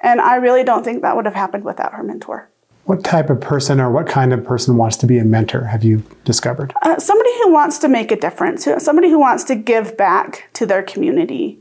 And 0.00 0.20
I 0.20 0.36
really 0.36 0.64
don't 0.64 0.84
think 0.84 1.02
that 1.02 1.16
would 1.16 1.24
have 1.24 1.34
happened 1.34 1.64
without 1.64 1.94
her 1.94 2.02
mentor. 2.02 2.50
What 2.88 3.04
type 3.04 3.28
of 3.28 3.38
person 3.38 3.82
or 3.82 3.90
what 3.90 4.06
kind 4.06 4.32
of 4.32 4.42
person 4.42 4.78
wants 4.78 4.96
to 4.96 5.06
be 5.06 5.18
a 5.18 5.24
mentor, 5.24 5.64
have 5.64 5.84
you 5.84 6.02
discovered? 6.24 6.72
Uh, 6.80 6.98
somebody 6.98 7.28
who 7.42 7.52
wants 7.52 7.76
to 7.80 7.88
make 7.88 8.10
a 8.10 8.16
difference, 8.16 8.66
somebody 8.78 9.10
who 9.10 9.18
wants 9.18 9.44
to 9.44 9.56
give 9.56 9.94
back 9.98 10.48
to 10.54 10.64
their 10.64 10.82
community, 10.82 11.58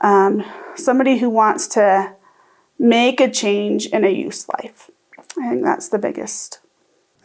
um, 0.00 0.42
somebody 0.74 1.18
who 1.18 1.28
wants 1.28 1.66
to 1.68 2.14
make 2.78 3.20
a 3.20 3.30
change 3.30 3.84
in 3.88 4.06
a 4.06 4.08
youth's 4.08 4.48
life. 4.48 4.90
I 5.18 5.50
think 5.50 5.64
that's 5.64 5.90
the 5.90 5.98
biggest. 5.98 6.60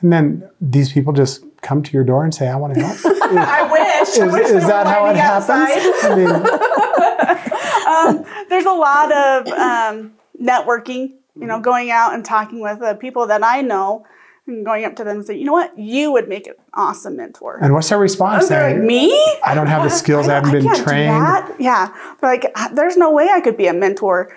And 0.01 0.11
then 0.11 0.49
these 0.59 0.91
people 0.91 1.13
just 1.13 1.41
come 1.61 1.81
to 1.81 1.93
your 1.93 2.03
door 2.03 2.25
and 2.25 2.35
say, 2.35 2.49
I 2.49 2.57
want 2.57 2.73
to 2.73 2.81
help? 2.81 2.99
I 3.05 3.63
wish. 3.71 4.19
I 4.19 4.25
Is, 4.25 4.33
wish 4.33 4.49
is 4.49 4.67
that 4.67 4.85
how 4.85 5.05
it 5.05 5.15
happens? 5.15 5.49
I 6.03 6.15
mean, 6.15 6.27
There's 8.49 8.65
a 8.65 8.73
lot 8.73 9.13
of 9.13 9.47
um, 9.47 10.13
networking, 10.41 11.18
you 11.39 11.47
know, 11.47 11.59
going 11.59 11.89
out 11.91 12.13
and 12.13 12.23
talking 12.25 12.59
with 12.59 12.79
the 12.79 12.95
people 12.95 13.27
that 13.27 13.43
I 13.43 13.61
know 13.61 14.05
and 14.47 14.65
going 14.65 14.83
up 14.85 14.95
to 14.97 15.03
them 15.03 15.17
and 15.17 15.25
say, 15.25 15.37
you 15.37 15.45
know 15.45 15.53
what, 15.53 15.77
you 15.77 16.11
would 16.11 16.27
make 16.27 16.47
an 16.47 16.55
awesome 16.73 17.15
mentor. 17.17 17.59
and 17.61 17.73
what's 17.73 17.89
their 17.89 17.99
response? 17.99 18.49
They're 18.49 18.73
like, 18.73 18.83
me? 18.83 19.11
I 19.43 19.53
don't 19.53 19.67
have 19.67 19.83
the 19.83 19.89
skills, 19.89 20.27
I, 20.27 20.39
don't- 20.39 20.45
haven't 20.45 20.59
been 20.61 20.65
can't 20.67 20.77
do 20.77 20.83
trained. 20.83 21.09
that." 21.11 21.55
Yeah. 21.59 22.15
They're 22.19 22.29
like, 22.31 22.51
"Uh, 22.55 22.69
there's 22.73 22.97
no 22.97 23.11
way 23.11 23.29
I 23.29 23.41
could 23.41 23.57
be 23.57 23.67
a 23.67 23.73
mentor. 23.73 24.35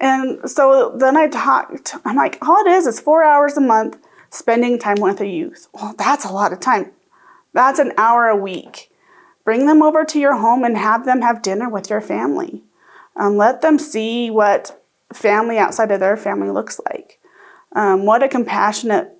And 0.00 0.48
so 0.50 0.94
then 0.98 1.16
I 1.16 1.28
talked, 1.28 1.94
I'm 2.04 2.16
like, 2.16 2.38
all 2.46 2.66
it 2.66 2.70
is 2.70 2.86
is 2.86 2.98
four 3.00 3.22
hours 3.22 3.56
a 3.56 3.60
month 3.60 3.96
spending 4.28 4.78
time 4.78 4.96
with 5.00 5.20
a 5.20 5.26
youth. 5.26 5.68
Well, 5.72 5.94
that's 5.96 6.24
a 6.24 6.32
lot 6.32 6.52
of 6.52 6.58
time. 6.60 6.90
That's 7.52 7.78
an 7.78 7.92
hour 7.96 8.26
a 8.28 8.36
week. 8.36 8.90
Bring 9.44 9.66
them 9.66 9.82
over 9.82 10.04
to 10.04 10.18
your 10.18 10.36
home 10.36 10.64
and 10.64 10.76
have 10.76 11.04
them 11.04 11.20
have 11.22 11.42
dinner 11.42 11.68
with 11.68 11.88
your 11.90 12.00
family. 12.00 12.64
Um, 13.14 13.36
let 13.36 13.60
them 13.62 13.78
see 13.78 14.30
what 14.30 14.83
family 15.14 15.58
outside 15.58 15.90
of 15.90 16.00
their 16.00 16.16
family 16.16 16.50
looks 16.50 16.80
like. 16.90 17.20
Um, 17.72 18.06
what 18.06 18.22
a 18.22 18.28
compassionate 18.28 19.10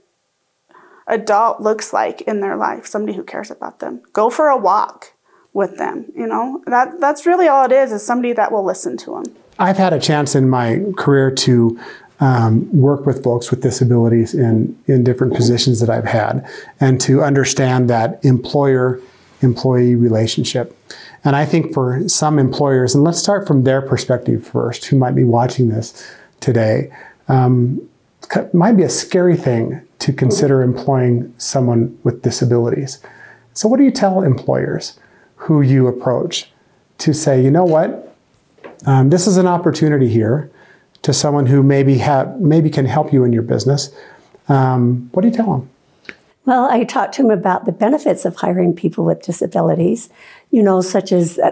adult 1.06 1.60
looks 1.60 1.92
like 1.92 2.22
in 2.22 2.40
their 2.40 2.56
life, 2.56 2.86
somebody 2.86 3.16
who 3.16 3.24
cares 3.24 3.50
about 3.50 3.80
them. 3.80 4.02
Go 4.12 4.30
for 4.30 4.48
a 4.48 4.56
walk 4.56 5.12
with 5.52 5.76
them, 5.76 6.06
you 6.16 6.26
know? 6.26 6.62
That 6.66 7.00
that's 7.00 7.26
really 7.26 7.48
all 7.48 7.64
it 7.64 7.72
is 7.72 7.92
is 7.92 8.04
somebody 8.04 8.32
that 8.32 8.52
will 8.52 8.64
listen 8.64 8.96
to 8.98 9.12
them. 9.12 9.24
I've 9.58 9.76
had 9.76 9.92
a 9.92 10.00
chance 10.00 10.34
in 10.34 10.48
my 10.48 10.82
career 10.96 11.30
to 11.30 11.78
um, 12.20 12.68
work 12.72 13.06
with 13.06 13.22
folks 13.22 13.50
with 13.50 13.60
disabilities 13.60 14.34
in, 14.34 14.78
in 14.86 15.04
different 15.04 15.34
positions 15.34 15.80
that 15.80 15.90
I've 15.90 16.06
had 16.06 16.48
and 16.80 17.00
to 17.02 17.22
understand 17.22 17.90
that 17.90 18.24
employer 18.24 19.00
employee 19.42 19.94
relationship. 19.94 20.76
And 21.24 21.34
I 21.34 21.46
think 21.46 21.72
for 21.72 22.06
some 22.08 22.38
employers, 22.38 22.94
and 22.94 23.02
let's 23.02 23.18
start 23.18 23.46
from 23.46 23.64
their 23.64 23.80
perspective 23.80 24.46
first, 24.46 24.84
who 24.84 24.96
might 24.96 25.14
be 25.14 25.24
watching 25.24 25.68
this 25.68 26.06
today, 26.40 26.92
um, 27.28 27.80
might 28.52 28.72
be 28.72 28.82
a 28.82 28.90
scary 28.90 29.36
thing 29.36 29.80
to 30.00 30.12
consider 30.12 30.62
employing 30.62 31.32
someone 31.38 31.98
with 32.04 32.22
disabilities. 32.22 33.00
So, 33.54 33.68
what 33.68 33.78
do 33.78 33.84
you 33.84 33.90
tell 33.90 34.22
employers 34.22 34.98
who 35.36 35.62
you 35.62 35.86
approach 35.86 36.50
to 36.98 37.12
say, 37.12 37.42
you 37.42 37.50
know 37.50 37.64
what, 37.64 38.14
um, 38.86 39.10
this 39.10 39.26
is 39.26 39.36
an 39.36 39.46
opportunity 39.46 40.08
here 40.08 40.50
to 41.02 41.12
someone 41.12 41.46
who 41.46 41.62
maybe 41.62 42.02
maybe 42.38 42.70
can 42.70 42.86
help 42.86 43.12
you 43.12 43.24
in 43.24 43.32
your 43.32 43.42
business. 43.42 43.94
Um, 44.48 45.08
what 45.12 45.22
do 45.22 45.28
you 45.28 45.34
tell 45.34 45.46
them? 45.46 45.70
Well, 46.46 46.68
I 46.70 46.84
talked 46.84 47.14
to 47.14 47.22
him 47.22 47.30
about 47.30 47.64
the 47.64 47.72
benefits 47.72 48.26
of 48.26 48.36
hiring 48.36 48.74
people 48.74 49.04
with 49.04 49.22
disabilities, 49.22 50.10
you 50.54 50.62
know, 50.62 50.80
such 50.80 51.10
as 51.10 51.36
uh, 51.40 51.50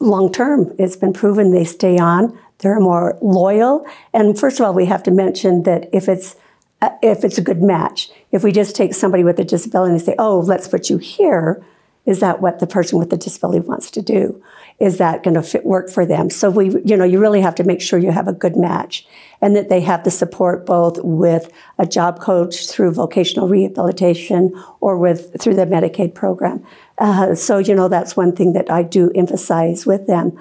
long 0.00 0.32
term. 0.32 0.74
It's 0.76 0.96
been 0.96 1.12
proven 1.12 1.52
they 1.52 1.64
stay 1.64 1.98
on, 1.98 2.36
they're 2.58 2.80
more 2.80 3.16
loyal. 3.22 3.86
And 4.12 4.36
first 4.36 4.58
of 4.58 4.66
all, 4.66 4.74
we 4.74 4.86
have 4.86 5.04
to 5.04 5.12
mention 5.12 5.62
that 5.62 5.88
if 5.92 6.08
it's 6.08 6.34
uh, 6.82 6.90
if 7.00 7.22
it's 7.22 7.38
a 7.38 7.42
good 7.42 7.62
match, 7.62 8.10
if 8.32 8.42
we 8.42 8.50
just 8.50 8.74
take 8.74 8.92
somebody 8.92 9.22
with 9.22 9.38
a 9.38 9.44
disability 9.44 9.92
and 9.92 10.02
say, 10.02 10.16
"Oh, 10.18 10.40
let's 10.40 10.66
put 10.66 10.90
you 10.90 10.98
here," 10.98 11.64
is 12.06 12.18
that 12.20 12.42
what 12.42 12.58
the 12.58 12.66
person 12.66 12.98
with 12.98 13.10
the 13.10 13.16
disability 13.16 13.60
wants 13.60 13.88
to 13.92 14.02
do? 14.02 14.42
Is 14.80 14.98
that 14.98 15.22
going 15.22 15.34
to 15.34 15.42
fit 15.42 15.64
work 15.64 15.88
for 15.88 16.04
them? 16.04 16.28
So 16.28 16.50
we, 16.50 16.70
you 16.84 16.96
know, 16.96 17.04
you 17.04 17.20
really 17.20 17.40
have 17.40 17.54
to 17.54 17.64
make 17.64 17.80
sure 17.80 18.00
you 18.00 18.10
have 18.10 18.26
a 18.26 18.32
good 18.32 18.56
match, 18.56 19.06
and 19.40 19.54
that 19.54 19.68
they 19.68 19.80
have 19.82 20.02
the 20.02 20.10
support 20.10 20.66
both 20.66 20.98
with 21.04 21.52
a 21.78 21.86
job 21.86 22.20
coach 22.20 22.66
through 22.66 22.94
vocational 22.94 23.48
rehabilitation 23.48 24.52
or 24.80 24.98
with 24.98 25.40
through 25.40 25.54
the 25.54 25.66
Medicaid 25.66 26.14
program. 26.14 26.66
Uh, 26.98 27.34
so 27.34 27.58
you 27.58 27.74
know 27.74 27.88
that's 27.88 28.16
one 28.16 28.34
thing 28.34 28.52
that 28.52 28.70
I 28.70 28.82
do 28.82 29.10
emphasize 29.14 29.84
with 29.86 30.06
them. 30.06 30.38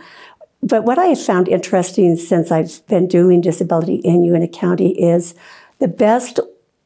But 0.62 0.86
what 0.86 0.98
I 0.98 1.08
have 1.08 1.22
found 1.22 1.50
interesting 1.50 2.16
since 2.16 2.52
I've 2.52 2.86
been 2.88 3.08
doing 3.08 3.42
disability 3.42 3.96
in 3.96 4.24
Uinta 4.24 4.48
County 4.48 4.92
is 4.92 5.36
the 5.80 5.88
best 5.88 6.40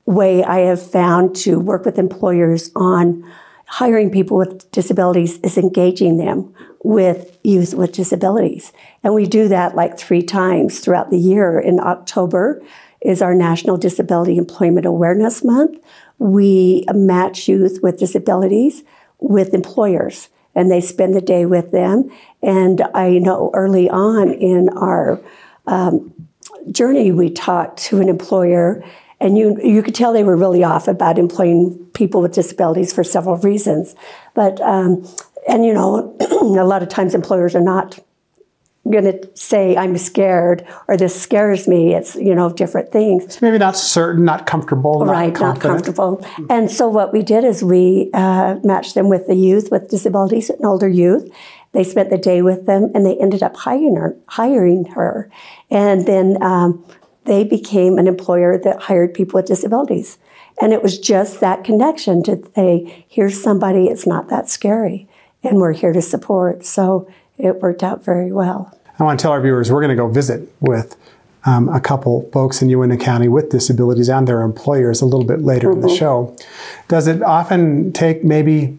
way 0.06 0.44
I 0.44 0.60
have 0.62 0.82
found 0.82 1.36
to 1.38 1.60
work 1.60 1.86
with 1.86 2.00
employers 2.00 2.72
on 2.76 3.30
hiring 3.68 4.10
people 4.10 4.38
with 4.38 4.72
disabilities 4.72 5.38
is 5.40 5.58
engaging 5.58 6.18
them 6.18 6.54
with 6.84 7.38
youth 7.44 7.74
with 7.74 7.92
disabilities. 7.92 8.72
And 9.04 9.14
we 9.14 9.28
do 9.28 9.48
that 9.50 9.76
like 9.76 9.98
three 9.98 10.24
times 10.24 10.80
throughout 10.80 11.12
the 11.12 11.20
year. 11.20 11.60
In 11.60 11.80
October 11.80 12.62
is 13.02 13.22
our 13.22 13.36
National 13.36 13.78
Disability 13.78 14.38
Employment 14.38 14.86
Awareness 14.86 15.44
Month. 15.44 15.78
We 16.18 16.86
match 16.94 17.48
youth 17.48 17.80
with 17.84 18.00
disabilities 18.00 18.84
with 19.20 19.54
employers 19.54 20.30
and 20.58 20.72
they 20.72 20.82
spend 20.82 21.14
the 21.14 21.22
day 21.22 21.46
with 21.46 21.72
them. 21.72 22.10
And 22.42 22.82
I 22.94 23.20
know 23.20 23.52
early 23.54 23.90
on 23.90 24.32
in 24.32 24.70
our 24.70 25.22
um, 25.68 26.14
journey, 26.72 27.12
we 27.12 27.30
talked 27.30 27.80
to 27.84 28.02
an 28.02 28.10
employer, 28.10 28.84
and 29.20 29.38
you 29.38 29.60
you 29.64 29.84
could 29.84 29.96
tell 29.96 30.14
they 30.14 30.24
were 30.24 30.36
really 30.36 30.64
off 30.64 30.88
about 30.88 31.20
employing 31.20 31.78
people 31.94 32.22
with 32.22 32.34
disabilities 32.34 32.92
for 32.92 33.04
several 33.04 33.38
reasons. 33.38 33.96
But 34.34 34.60
um, 34.62 35.08
and 35.48 35.64
you 35.64 35.74
know, 35.74 36.16
a 36.22 36.66
lot 36.66 36.82
of 36.82 36.90
times 36.90 37.14
employers 37.14 37.56
are 37.56 37.62
not 37.62 38.00
going 38.92 39.06
to 39.06 39.30
say 39.36 39.76
I'm 39.76 39.98
scared 39.98 40.66
or 40.88 40.98
this 40.98 41.20
scares 41.20 41.68
me. 41.68 41.94
It's 41.94 42.16
you 42.16 42.36
know 42.36 42.52
different 42.52 42.92
things. 42.92 43.42
Maybe 43.42 43.58
not 43.58 43.78
certain, 43.78 44.26
not 44.26 44.46
comfortable, 44.46 45.06
not 45.06 45.12
right, 45.12 45.40
not 45.40 45.60
comfortable. 45.60 46.26
And 46.50 46.70
so 46.72 46.88
what 46.88 47.14
we 47.14 47.24
did 47.24 47.44
is 47.44 47.64
we 47.64 48.10
uh, 48.14 48.58
matched 48.64 48.96
them 48.96 49.10
with 49.10 49.28
the 49.28 49.36
youth 49.36 49.70
with 49.72 49.90
disabilities, 49.90 50.50
and 50.50 50.66
older 50.66 50.88
youth. 50.88 51.30
They 51.74 51.84
spent 51.84 52.10
the 52.10 52.18
day 52.18 52.42
with 52.42 52.66
them, 52.66 52.92
and 52.96 53.06
they 53.06 53.18
ended 53.18 53.44
up 53.44 53.56
hiring 53.56 53.96
her. 53.96 54.18
Hiring 54.28 54.86
her, 54.86 55.30
and 55.70 56.06
then 56.06 56.42
um, 56.42 56.84
they 57.26 57.44
became 57.44 57.98
an 57.98 58.08
employer 58.08 58.58
that 58.58 58.84
hired 58.84 59.14
people 59.14 59.38
with 59.38 59.46
disabilities. 59.46 60.18
And 60.60 60.74
it 60.74 60.82
was 60.82 60.98
just 60.98 61.40
that 61.40 61.64
connection 61.64 62.24
to 62.24 62.42
say, 62.56 63.06
here's 63.08 63.42
somebody. 63.42 63.86
It's 63.88 64.08
not 64.08 64.30
that 64.30 64.50
scary, 64.50 65.08
and 65.44 65.58
we're 65.58 65.74
here 65.74 65.94
to 65.94 66.02
support. 66.02 66.66
So 66.66 67.08
it 67.38 67.62
worked 67.62 67.84
out 67.84 68.04
very 68.04 68.32
well. 68.32 68.77
I 69.00 69.04
want 69.04 69.20
to 69.20 69.24
tell 69.24 69.32
our 69.32 69.42
viewers 69.42 69.72
we're 69.72 69.82
going 69.82 69.96
to 69.96 70.02
go 70.02 70.08
visit 70.08 70.52
with 70.60 70.96
um, 71.46 71.70
a 71.70 71.80
couple 71.80 72.30
folks 72.32 72.62
in 72.62 72.70
Uinta 72.70 72.98
County 72.98 73.28
with 73.28 73.50
disabilities 73.50 74.10
and 74.10 74.28
their 74.28 74.42
employers 74.42 75.02
a 75.02 75.06
little 75.06 75.26
bit 75.26 75.42
later 75.42 75.72
in 75.72 75.82
the 75.82 75.90
show. 75.90 76.36
Does 76.88 77.08
it 77.08 77.22
often 77.22 77.94
take 77.94 78.24
maybe 78.24 78.78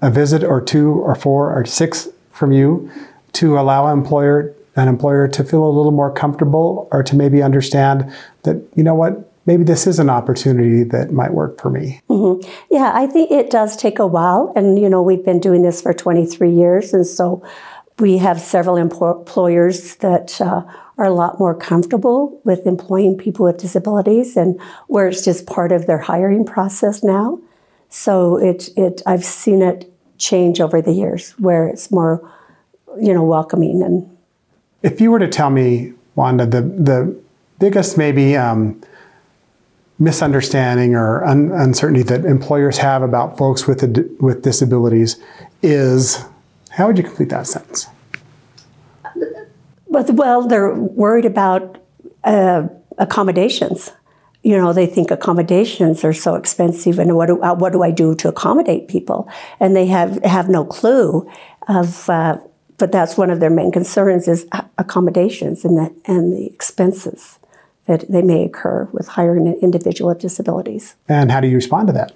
a 0.00 0.10
visit 0.10 0.44
or 0.44 0.60
two 0.60 0.92
or 0.92 1.14
four 1.14 1.52
or 1.52 1.64
six 1.64 2.08
from 2.30 2.52
you 2.52 2.90
to 3.34 3.58
allow 3.58 3.86
an 3.86 3.98
employer 3.98 4.54
an 4.76 4.88
employer 4.88 5.26
to 5.26 5.42
feel 5.42 5.64
a 5.64 5.72
little 5.72 5.90
more 5.90 6.12
comfortable 6.12 6.86
or 6.92 7.02
to 7.02 7.16
maybe 7.16 7.42
understand 7.42 8.12
that 8.42 8.62
you 8.74 8.82
know 8.82 8.94
what 8.94 9.32
maybe 9.46 9.64
this 9.64 9.86
is 9.86 9.98
an 9.98 10.10
opportunity 10.10 10.82
that 10.82 11.12
might 11.12 11.32
work 11.32 11.60
for 11.60 11.70
me. 11.70 12.00
Yeah, 12.70 12.92
I 12.94 13.06
think 13.06 13.30
it 13.30 13.48
does 13.48 13.76
take 13.76 13.98
a 13.98 14.06
while. 14.06 14.52
And, 14.56 14.78
you 14.78 14.90
know, 14.90 15.00
we've 15.02 15.24
been 15.24 15.38
doing 15.40 15.62
this 15.62 15.80
for 15.80 15.94
23 15.94 16.50
years. 16.50 16.92
And 16.92 17.06
so 17.06 17.42
we 17.98 18.18
have 18.18 18.40
several 18.40 18.76
employers 18.76 19.96
that 19.96 20.40
uh, 20.40 20.62
are 20.98 21.04
a 21.04 21.12
lot 21.12 21.38
more 21.38 21.54
comfortable 21.54 22.40
with 22.44 22.66
employing 22.66 23.16
people 23.16 23.44
with 23.44 23.58
disabilities 23.58 24.36
and 24.36 24.60
where 24.88 25.08
it's 25.08 25.24
just 25.24 25.46
part 25.46 25.72
of 25.72 25.86
their 25.86 25.98
hiring 25.98 26.44
process 26.44 27.02
now. 27.02 27.38
So 27.88 28.36
it, 28.36 28.68
it, 28.76 29.02
I've 29.06 29.24
seen 29.24 29.62
it 29.62 29.90
change 30.18 30.60
over 30.60 30.82
the 30.82 30.92
years 30.92 31.32
where 31.38 31.66
it's 31.68 31.90
more, 31.90 32.30
you 33.00 33.12
know, 33.14 33.22
welcoming 33.22 33.82
and 33.82 34.10
If 34.82 35.00
you 35.00 35.10
were 35.10 35.18
to 35.18 35.28
tell 35.28 35.50
me, 35.50 35.92
Wanda, 36.14 36.46
the 36.46 36.62
the 36.62 37.16
biggest 37.58 37.98
maybe 37.98 38.36
um, 38.36 38.80
misunderstanding 39.98 40.94
or 40.94 41.24
un- 41.24 41.50
uncertainty 41.52 42.02
that 42.04 42.24
employers 42.24 42.78
have 42.78 43.02
about 43.02 43.36
folks 43.36 43.66
with 43.66 43.82
with 44.20 44.42
disabilities 44.42 45.16
is, 45.62 46.24
how 46.76 46.86
would 46.86 46.98
you 46.98 47.04
complete 47.04 47.30
that 47.30 47.46
sentence? 47.46 47.86
But 49.88 50.10
well, 50.10 50.46
they're 50.46 50.74
worried 50.74 51.24
about 51.24 51.78
uh, 52.22 52.68
accommodations. 52.98 53.92
You 54.42 54.58
know, 54.58 54.74
they 54.74 54.84
think 54.84 55.10
accommodations 55.10 56.04
are 56.04 56.12
so 56.12 56.34
expensive, 56.34 56.98
and 56.98 57.16
what 57.16 57.26
do, 57.26 57.42
uh, 57.42 57.54
what 57.54 57.72
do 57.72 57.82
I 57.82 57.90
do 57.90 58.14
to 58.16 58.28
accommodate 58.28 58.88
people? 58.88 59.26
And 59.58 59.74
they 59.74 59.86
have 59.86 60.22
have 60.22 60.50
no 60.50 60.66
clue 60.66 61.28
of. 61.66 62.10
Uh, 62.10 62.38
but 62.78 62.92
that's 62.92 63.16
one 63.16 63.30
of 63.30 63.40
their 63.40 63.48
main 63.48 63.72
concerns 63.72 64.28
is 64.28 64.46
accommodations 64.76 65.64
and 65.64 65.78
the 65.78 65.94
and 66.04 66.30
the 66.30 66.44
expenses 66.44 67.38
that 67.86 68.04
they 68.10 68.20
may 68.20 68.44
occur 68.44 68.86
with 68.92 69.08
hiring 69.08 69.46
an 69.48 69.54
individual 69.62 70.10
with 70.10 70.18
disabilities. 70.18 70.94
And 71.08 71.32
how 71.32 71.40
do 71.40 71.48
you 71.48 71.54
respond 71.54 71.86
to 71.86 71.94
that? 71.94 72.12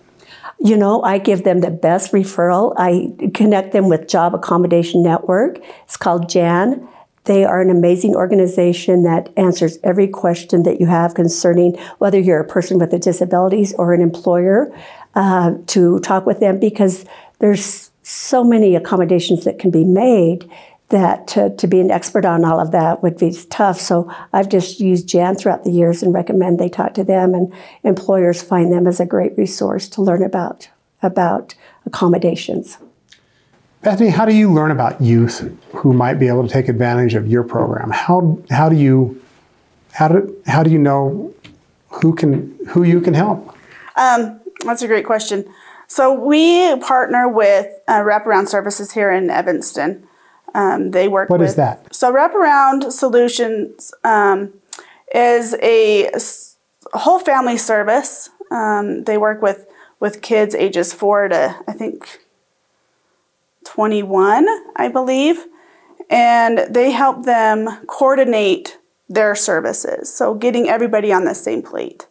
You 0.63 0.77
know, 0.77 1.03
I 1.03 1.19
give 1.19 1.45
them 1.45 1.61
the 1.61 1.71
best 1.71 2.13
referral. 2.13 2.75
I 2.77 3.13
connect 3.33 3.73
them 3.73 3.89
with 3.89 4.09
Job 4.09 4.35
Accommodation 4.35 5.03
Network. 5.03 5.59
It's 5.85 5.97
called 5.97 6.29
JAN. 6.29 6.87
they 7.25 7.45
are 7.45 7.61
an 7.61 7.71
amazing 7.71 8.15
organization 8.15 9.03
that 9.05 9.31
answers 9.37 9.79
every 9.85 10.09
question 10.09 10.63
that 10.65 10.81
you 10.81 10.87
have 10.87 11.15
concerning 11.15 11.77
whether 11.99 12.19
you're 12.19 12.41
a 12.41 12.47
person 12.47 12.79
with 12.79 12.93
a 12.93 12.99
disabilities 12.99 13.75
or 13.75 13.93
an 13.93 14.01
employer 14.01 14.75
uh, 15.15 15.53
to 15.67 16.01
talk 16.01 16.27
with 16.27 16.41
them 16.41 16.59
because 16.59 17.05
there's 17.39 17.91
so 18.03 18.43
many 18.43 18.75
accommodations 18.75 19.45
that 19.45 19.59
can 19.59 19.71
be 19.71 19.85
made 19.85 20.51
that 20.91 21.27
to, 21.29 21.55
to 21.57 21.67
be 21.67 21.81
an 21.81 21.91
expert 21.91 22.25
on 22.25 22.45
all 22.45 22.61
of 22.61 22.73
that 22.73 23.03
would 23.03 23.17
be 23.17 23.37
tough. 23.49 23.81
So 23.81 24.13
I've 24.33 24.49
just 24.49 24.81
used 24.81 25.09
Jan 25.09 25.37
throughout 25.37 25.65
the 25.65 25.71
years 25.71 26.03
and 26.03 26.13
recommend 26.13 26.59
they 26.59 26.69
talk 26.69 26.95
to 26.95 27.05
them 27.05 27.35
and 27.35 27.53
employers 27.83 28.43
find 28.43 28.73
them 28.73 28.87
as 28.87 29.01
a 29.01 29.07
great 29.07 29.37
resource 29.39 29.89
to 29.91 30.03
learn 30.03 30.23
about 30.23 30.69
about 31.03 31.55
accommodations. 31.87 32.77
Bethany, 33.83 34.11
how 34.11 34.27
do 34.27 34.35
you 34.35 34.53
learn 34.53 34.71
about 34.71 35.01
youth 35.01 35.51
who 35.73 35.95
might 35.95 36.15
be 36.15 36.29
able 36.29 36.47
to 36.47 36.53
take 36.53 36.69
advantage 36.69 37.15
of 37.15 37.27
your 37.27 37.43
program? 37.43 37.91
How 37.91 38.39
how 38.51 38.69
do 38.69 38.77
you 38.77 39.23
how 39.93 40.09
do 40.09 40.37
how 40.47 40.63
do 40.63 40.71
you 40.71 40.79
know 40.79 41.33
who 41.89 42.15
can 42.15 42.59
who 42.69 42.83
you 42.83 43.01
can 43.01 43.15
help? 43.15 43.57
Um, 43.97 44.41
that's 44.65 44.83
a 44.83 44.87
great 44.87 45.07
question. 45.07 45.51
So 45.87 46.13
we 46.13 46.77
partner 46.81 47.29
with 47.29 47.67
uh, 47.89 48.01
Wraparound 48.01 48.49
Services 48.49 48.93
here 48.93 49.11
in 49.11 49.31
Evanston. 49.31 50.07
Um, 50.55 50.91
they 50.91 51.09
work. 51.09 51.31
What 51.31 51.41
with, 51.41 51.51
is 51.51 51.57
that? 51.57 51.95
So 51.95 52.13
Wraparound 52.13 52.93
Solutions 52.93 53.93
um, 54.05 54.53
is 55.15 55.55
a 55.63 56.11
whole 56.93 57.19
family 57.19 57.57
service. 57.57 58.31
Um, 58.51 59.05
they 59.05 59.17
work 59.17 59.43
with 59.43 59.67
with 60.01 60.23
kids 60.23 60.55
ages 60.55 60.93
four 60.93 61.29
to 61.29 61.57
I 61.69 61.73
think 61.73 62.21
21, 63.65 64.47
I 64.77 64.89
believe. 64.89 65.47
And 66.09 66.67
they 66.69 66.91
help 66.91 67.25
them 67.25 67.87
coordinate 67.87 68.79
their 69.09 69.35
services. 69.35 70.13
So 70.13 70.35
getting 70.35 70.69
everybody 70.69 71.13
on 71.13 71.25
the 71.25 71.35
same 71.35 71.63
plate. 71.63 72.07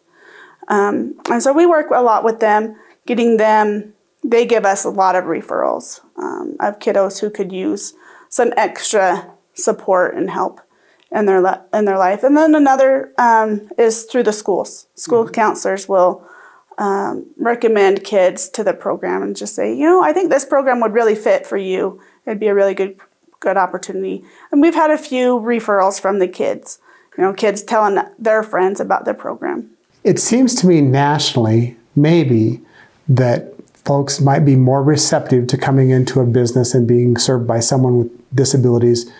Um, 0.68 1.20
and 1.30 1.42
so 1.42 1.52
we 1.52 1.66
work 1.66 1.90
a 1.90 2.00
lot 2.00 2.24
with 2.24 2.40
them, 2.40 2.76
getting 3.06 3.36
them, 3.36 3.94
they 4.22 4.46
give 4.46 4.64
us 4.64 4.84
a 4.84 4.90
lot 4.90 5.16
of 5.16 5.24
referrals 5.24 6.00
um, 6.16 6.56
of 6.60 6.78
kiddos 6.78 7.20
who 7.20 7.28
could 7.30 7.52
use 7.52 7.94
some 8.30 8.54
extra 8.56 9.30
support 9.52 10.14
and 10.14 10.30
help 10.30 10.60
in 11.12 11.26
their, 11.26 11.42
li- 11.42 11.60
in 11.74 11.84
their 11.84 11.98
life. 11.98 12.24
And 12.24 12.36
then 12.36 12.54
another 12.54 13.12
um, 13.18 13.68
is 13.76 14.04
through 14.04 14.22
the 14.22 14.32
schools. 14.32 14.86
School 14.94 15.28
counselors 15.28 15.88
will 15.88 16.26
um, 16.78 17.26
recommend 17.36 18.04
kids 18.04 18.48
to 18.50 18.64
the 18.64 18.72
program 18.72 19.22
and 19.22 19.36
just 19.36 19.54
say, 19.54 19.74
you 19.74 19.84
know, 19.84 20.02
I 20.02 20.14
think 20.14 20.30
this 20.30 20.46
program 20.46 20.80
would 20.80 20.94
really 20.94 21.14
fit 21.14 21.46
for 21.46 21.58
you. 21.58 22.00
It'd 22.24 22.40
be 22.40 22.46
a 22.46 22.54
really 22.54 22.74
good 22.74 22.98
good 23.40 23.56
opportunity. 23.56 24.22
And 24.52 24.60
we've 24.60 24.74
had 24.74 24.90
a 24.90 24.98
few 24.98 25.38
referrals 25.40 26.00
from 26.00 26.18
the 26.18 26.28
kids. 26.28 26.78
You 27.16 27.24
know, 27.24 27.32
kids 27.32 27.62
telling 27.62 27.98
their 28.18 28.42
friends 28.42 28.80
about 28.80 29.04
the 29.04 29.14
program. 29.14 29.70
It 30.04 30.18
seems 30.18 30.54
to 30.56 30.66
me 30.66 30.80
nationally, 30.80 31.76
maybe, 31.96 32.60
that 33.08 33.54
folks 33.84 34.20
might 34.20 34.40
be 34.40 34.56
more 34.56 34.82
receptive 34.82 35.46
to 35.48 35.56
coming 35.56 35.90
into 35.90 36.20
a 36.20 36.26
business 36.26 36.74
and 36.74 36.86
being 36.86 37.16
served 37.16 37.46
by 37.46 37.60
someone 37.60 37.98
with 37.98 38.36
disabilities 38.36 39.10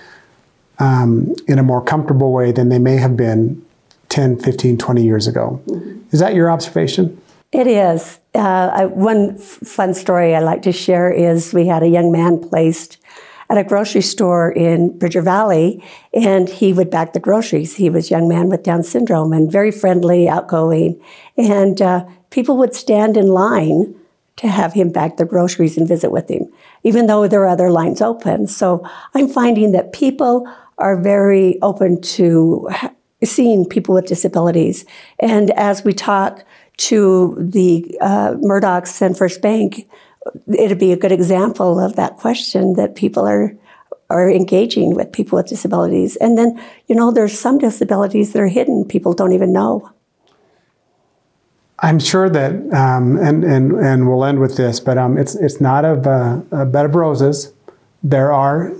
um, 0.79 1.35
in 1.47 1.59
a 1.59 1.63
more 1.63 1.83
comfortable 1.83 2.33
way 2.33 2.53
than 2.53 2.69
they 2.69 2.79
may 2.79 2.97
have 2.97 3.17
been 3.17 3.65
10, 4.09 4.41
15, 4.41 4.79
20 4.79 5.05
years 5.05 5.27
ago. 5.27 5.63
Is 6.11 6.21
that 6.21 6.35
your 6.35 6.51
observation? 6.51 7.21
It 7.53 7.67
is. 7.67 8.19
Uh, 8.35 8.71
I, 8.73 8.87
one 8.87 9.35
f- 9.35 9.41
fun 9.41 9.95
story 9.95 10.35
I 10.35 10.41
like 10.41 10.63
to 10.63 10.73
share 10.73 11.11
is 11.11 11.53
we 11.53 11.67
had 11.67 11.83
a 11.83 11.89
young 11.89 12.13
man 12.13 12.39
placed 12.39 12.99
at 13.49 13.59
a 13.59 13.65
grocery 13.65 14.03
store 14.03 14.53
in 14.53 14.97
Bridger 14.97 15.23
Valley, 15.23 15.83
and 16.15 16.49
he 16.49 16.73
would 16.73 16.91
bag 16.91 17.13
the 17.13 17.21
groceries. 17.21 17.75
He 17.75 17.91
was 17.91 18.09
a 18.09 18.15
young 18.15 18.29
man 18.29 18.49
with 18.49 18.63
Down 18.63 18.85
syndrome 18.85 19.33
and 19.33 19.51
very 19.51 19.73
friendly, 19.73 20.29
outgoing, 20.29 21.01
and 21.37 21.83
uh, 21.83 22.05
people 22.31 22.57
would 22.59 22.75
stand 22.75 23.17
in 23.17 23.27
line 23.27 24.00
to 24.41 24.49
have 24.49 24.73
him 24.73 24.91
bag 24.91 25.17
the 25.17 25.25
groceries 25.25 25.77
and 25.77 25.87
visit 25.87 26.11
with 26.11 26.29
him, 26.31 26.45
even 26.83 27.07
though 27.07 27.29
there 27.29 27.43
are 27.43 27.49
other 27.49 27.71
lines 27.71 28.01
open. 28.01 28.47
So 28.47 28.87
I'm 29.15 29.29
finding 29.29 29.73
that 29.73 29.93
people 29.93 30.47
are 30.79 31.01
very 31.01 31.61
open 31.61 32.01
to 32.01 32.69
seeing 33.23 33.67
people 33.67 33.95
with 33.95 34.07
disabilities, 34.07 34.85
and 35.19 35.51
as 35.51 35.85
we 35.85 35.93
talk 35.93 36.45
to 36.79 37.37
the 37.39 37.99
uh, 38.01 38.31
Murdochs 38.41 39.03
and 39.03 39.17
First 39.17 39.43
Bank, 39.43 39.87
it'd 40.49 40.79
be 40.79 40.93
a 40.93 40.97
good 40.97 41.13
example 41.13 41.79
of 41.79 41.97
that 41.97 42.17
question 42.17 42.75
that 42.75 42.95
people 42.95 43.27
are 43.27 43.55
are 44.09 44.31
engaging 44.31 44.95
with 44.97 45.13
people 45.13 45.37
with 45.37 45.47
disabilities. 45.47 46.17
And 46.17 46.37
then, 46.37 46.61
you 46.89 46.97
know, 46.97 47.13
there's 47.13 47.39
some 47.39 47.59
disabilities 47.59 48.33
that 48.33 48.43
are 48.43 48.49
hidden. 48.49 48.85
People 48.85 49.13
don't 49.13 49.33
even 49.33 49.53
know. 49.53 49.89
I'm 51.83 51.99
sure 51.99 52.29
that, 52.29 52.53
um, 52.73 53.17
and, 53.19 53.43
and, 53.43 53.73
and 53.73 54.09
we'll 54.09 54.25
end 54.25 54.39
with 54.39 54.57
this, 54.57 54.81
but 54.81 54.99
um, 54.99 55.17
it's, 55.17 55.35
it's 55.35 55.61
not 55.61 55.85
a, 55.85 56.43
a 56.51 56.67
bed 56.67 56.85
of 56.85 56.95
roses. 56.95 57.53
There 58.03 58.33
are 58.33 58.73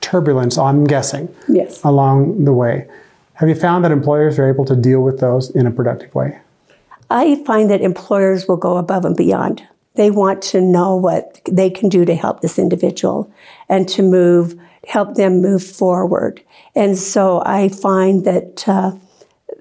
turbulence, 0.00 0.58
I'm 0.58 0.84
guessing, 0.84 1.34
Yes. 1.48 1.82
along 1.84 2.44
the 2.44 2.52
way. 2.52 2.88
Have 3.34 3.48
you 3.48 3.54
found 3.54 3.84
that 3.84 3.92
employers 3.92 4.38
are 4.38 4.48
able 4.48 4.64
to 4.64 4.74
deal 4.76 5.00
with 5.00 5.20
those 5.20 5.50
in 5.50 5.66
a 5.66 5.70
productive 5.70 6.14
way? 6.14 6.40
I 7.08 7.42
find 7.44 7.70
that 7.70 7.80
employers 7.80 8.46
will 8.48 8.56
go 8.56 8.76
above 8.76 9.04
and 9.04 9.16
beyond. 9.16 9.62
They 9.94 10.10
want 10.10 10.42
to 10.42 10.60
know 10.60 10.96
what 10.96 11.40
they 11.50 11.70
can 11.70 11.88
do 11.88 12.04
to 12.04 12.14
help 12.14 12.40
this 12.40 12.58
individual 12.58 13.32
and 13.68 13.88
to 13.90 14.02
move, 14.02 14.58
help 14.86 15.14
them 15.14 15.40
move 15.42 15.62
forward. 15.64 16.40
And 16.74 16.96
so 16.96 17.42
I 17.44 17.68
find 17.68 18.24
that 18.24 18.68
uh, 18.68 18.92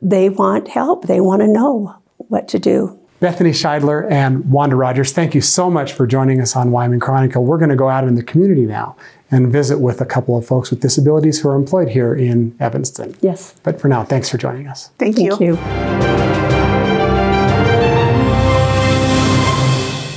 they 0.02 0.30
want 0.30 0.67
help. 0.67 1.06
They 1.08 1.19
want 1.19 1.41
to 1.41 1.47
know 1.47 1.95
what 2.29 2.47
to 2.47 2.59
do. 2.59 2.97
Bethany 3.19 3.51
Scheidler 3.51 4.09
and 4.09 4.49
Wanda 4.49 4.77
Rogers, 4.77 5.11
thank 5.11 5.35
you 5.35 5.41
so 5.41 5.69
much 5.69 5.91
for 5.91 6.07
joining 6.07 6.39
us 6.39 6.55
on 6.55 6.71
Wyoming 6.71 7.01
Chronicle. 7.01 7.43
We're 7.43 7.57
going 7.57 7.69
to 7.69 7.75
go 7.75 7.89
out 7.89 8.05
in 8.05 8.15
the 8.15 8.23
community 8.23 8.65
now 8.65 8.95
and 9.29 9.51
visit 9.51 9.79
with 9.79 9.99
a 9.99 10.05
couple 10.05 10.37
of 10.37 10.47
folks 10.47 10.69
with 10.69 10.79
disabilities 10.79 11.41
who 11.41 11.49
are 11.49 11.55
employed 11.55 11.89
here 11.89 12.15
in 12.15 12.55
Evanston. 12.61 13.13
Yes. 13.19 13.55
But 13.63 13.81
for 13.81 13.89
now, 13.89 14.05
thanks 14.05 14.29
for 14.29 14.37
joining 14.37 14.67
us. 14.67 14.91
Thank, 14.97 15.17
Thank 15.17 15.41
you. 15.41 15.57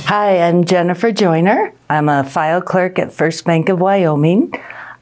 Hi, 0.05 0.41
I'm 0.41 0.63
Jennifer 0.63 1.11
Joyner. 1.11 1.73
I'm 1.89 2.07
a 2.07 2.23
file 2.23 2.61
clerk 2.61 2.99
at 2.99 3.11
First 3.11 3.43
Bank 3.43 3.67
of 3.67 3.81
Wyoming. 3.81 4.53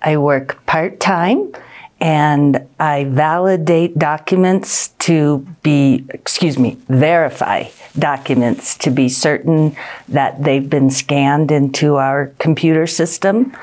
I 0.01 0.17
work 0.17 0.65
part 0.65 0.99
time 0.99 1.53
and 2.01 2.67
I 2.79 3.03
validate 3.03 3.97
documents 3.99 4.89
to 4.99 5.45
be, 5.61 6.03
excuse 6.09 6.57
me, 6.57 6.77
verify 6.89 7.65
documents 7.97 8.75
to 8.79 8.89
be 8.89 9.07
certain 9.07 9.75
that 10.07 10.43
they've 10.43 10.67
been 10.67 10.89
scanned 10.89 11.51
into 11.51 11.97
our 11.97 12.33
computer 12.39 12.87
system 12.87 13.55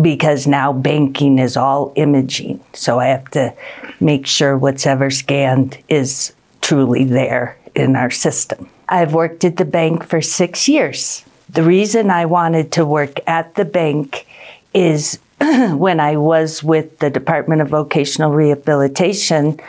because 0.00 0.46
now 0.46 0.74
banking 0.74 1.38
is 1.38 1.56
all 1.56 1.92
imaging. 1.96 2.62
So 2.74 3.00
I 3.00 3.06
have 3.06 3.30
to 3.30 3.54
make 3.98 4.26
sure 4.26 4.56
what's 4.56 4.86
ever 4.86 5.10
scanned 5.10 5.78
is 5.88 6.34
truly 6.60 7.04
there 7.04 7.56
in 7.74 7.96
our 7.96 8.10
system. 8.10 8.68
I've 8.90 9.14
worked 9.14 9.44
at 9.44 9.56
the 9.56 9.64
bank 9.64 10.04
for 10.04 10.20
six 10.20 10.68
years. 10.68 11.24
The 11.48 11.62
reason 11.62 12.10
I 12.10 12.26
wanted 12.26 12.70
to 12.72 12.84
work 12.84 13.20
at 13.26 13.54
the 13.54 13.64
bank 13.64 14.26
is 14.74 15.18
when 15.76 16.00
I 16.00 16.16
was 16.16 16.62
with 16.62 16.98
the 16.98 17.10
Department 17.10 17.62
of 17.62 17.68
Vocational 17.68 18.32
Rehabilitation 18.32 19.60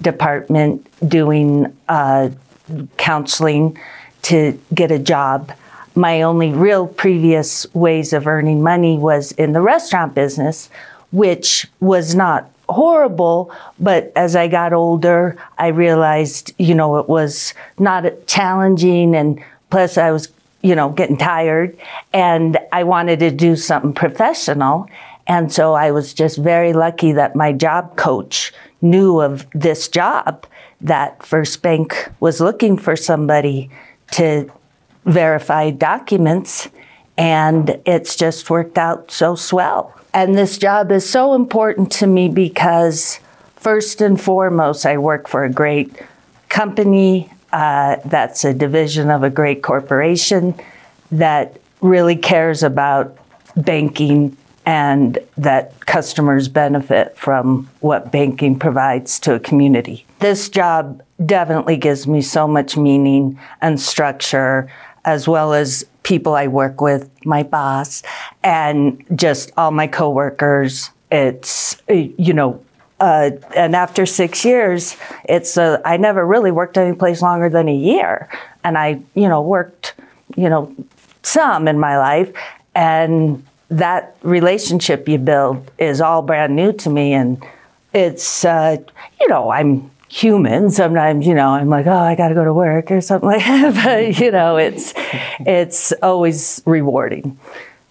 Department 0.00 0.86
doing 1.08 1.76
uh, 1.88 2.30
counseling 2.96 3.78
to 4.22 4.60
get 4.74 4.90
a 4.90 4.98
job. 4.98 5.52
My 5.94 6.22
only 6.22 6.52
real 6.52 6.86
previous 6.86 7.72
ways 7.74 8.12
of 8.12 8.26
earning 8.26 8.62
money 8.62 8.98
was 8.98 9.32
in 9.32 9.52
the 9.52 9.60
restaurant 9.60 10.14
business, 10.14 10.68
which 11.10 11.66
was 11.80 12.14
not 12.14 12.50
horrible, 12.68 13.52
but 13.78 14.12
as 14.16 14.34
I 14.36 14.48
got 14.48 14.72
older, 14.72 15.36
I 15.58 15.68
realized, 15.68 16.52
you 16.58 16.74
know, 16.74 16.98
it 16.98 17.08
was 17.08 17.54
not 17.78 18.04
challenging 18.26 19.14
and 19.14 19.42
plus 19.70 19.96
I 19.96 20.10
was, 20.10 20.28
you 20.62 20.74
know, 20.74 20.90
getting 20.90 21.16
tired 21.16 21.78
and 22.12 22.58
I 22.72 22.82
wanted 22.82 23.20
to 23.20 23.30
do 23.30 23.56
something 23.56 23.92
professional. 23.92 24.88
And 25.26 25.52
so 25.52 25.74
I 25.74 25.90
was 25.90 26.14
just 26.14 26.38
very 26.38 26.72
lucky 26.72 27.12
that 27.12 27.34
my 27.34 27.52
job 27.52 27.96
coach 27.96 28.52
knew 28.80 29.20
of 29.20 29.46
this 29.52 29.88
job 29.88 30.46
that 30.80 31.24
First 31.24 31.62
Bank 31.62 32.10
was 32.20 32.40
looking 32.40 32.76
for 32.78 32.96
somebody 32.96 33.70
to 34.12 34.50
verify 35.04 35.70
documents 35.70 36.68
and 37.18 37.80
it's 37.86 38.14
just 38.14 38.50
worked 38.50 38.76
out 38.76 39.10
so 39.10 39.34
swell. 39.34 39.94
And 40.12 40.36
this 40.36 40.58
job 40.58 40.92
is 40.92 41.08
so 41.08 41.34
important 41.34 41.90
to 41.92 42.06
me 42.06 42.28
because, 42.28 43.20
first 43.56 44.00
and 44.00 44.20
foremost, 44.20 44.86
I 44.86 44.98
work 44.98 45.28
for 45.28 45.44
a 45.44 45.50
great 45.50 45.94
company 46.48 47.30
uh, 47.52 47.96
that's 48.04 48.44
a 48.44 48.52
division 48.52 49.10
of 49.10 49.22
a 49.22 49.30
great 49.30 49.62
corporation 49.62 50.54
that 51.10 51.58
really 51.80 52.16
cares 52.16 52.62
about 52.62 53.16
banking 53.56 54.36
and 54.66 55.18
that 55.38 55.78
customers 55.86 56.48
benefit 56.48 57.16
from 57.16 57.70
what 57.80 58.10
banking 58.10 58.58
provides 58.58 59.20
to 59.20 59.34
a 59.34 59.38
community. 59.38 60.04
This 60.18 60.48
job 60.48 61.02
definitely 61.24 61.76
gives 61.76 62.06
me 62.08 62.20
so 62.20 62.48
much 62.48 62.76
meaning 62.76 63.38
and 63.62 63.80
structure, 63.80 64.70
as 65.04 65.28
well 65.28 65.54
as 65.54 65.86
people 66.02 66.34
I 66.34 66.48
work 66.48 66.80
with, 66.80 67.08
my 67.24 67.44
boss, 67.44 68.02
and 68.42 69.04
just 69.14 69.52
all 69.56 69.70
my 69.70 69.86
coworkers. 69.86 70.90
It's, 71.12 71.80
you 71.88 72.32
know, 72.32 72.60
uh, 72.98 73.30
and 73.54 73.76
after 73.76 74.04
six 74.04 74.44
years, 74.44 74.96
it's 75.24 75.56
uh, 75.56 75.80
I 75.84 75.96
never 75.96 76.26
really 76.26 76.50
worked 76.50 76.76
any 76.76 76.96
place 76.96 77.22
longer 77.22 77.48
than 77.48 77.68
a 77.68 77.74
year, 77.74 78.28
and 78.64 78.76
I, 78.76 79.00
you 79.14 79.28
know, 79.28 79.42
worked, 79.42 79.94
you 80.36 80.48
know, 80.48 80.74
some 81.22 81.68
in 81.68 81.78
my 81.78 81.98
life, 81.98 82.32
and 82.74 83.44
that 83.68 84.16
relationship 84.22 85.08
you 85.08 85.18
build 85.18 85.70
is 85.78 86.00
all 86.00 86.22
brand 86.22 86.54
new 86.54 86.72
to 86.72 86.90
me. 86.90 87.12
And 87.12 87.42
it's, 87.92 88.44
uh, 88.44 88.76
you 89.20 89.28
know, 89.28 89.50
I'm 89.50 89.90
human. 90.08 90.70
Sometimes, 90.70 91.26
you 91.26 91.34
know, 91.34 91.48
I'm 91.48 91.68
like, 91.68 91.86
oh, 91.86 91.92
I 91.92 92.14
got 92.14 92.28
to 92.28 92.34
go 92.34 92.44
to 92.44 92.54
work 92.54 92.90
or 92.90 93.00
something 93.00 93.28
like 93.28 93.44
that. 93.44 93.84
But, 93.84 94.18
you 94.20 94.30
know, 94.30 94.56
it's, 94.56 94.92
it's 95.40 95.92
always 96.02 96.62
rewarding, 96.64 97.38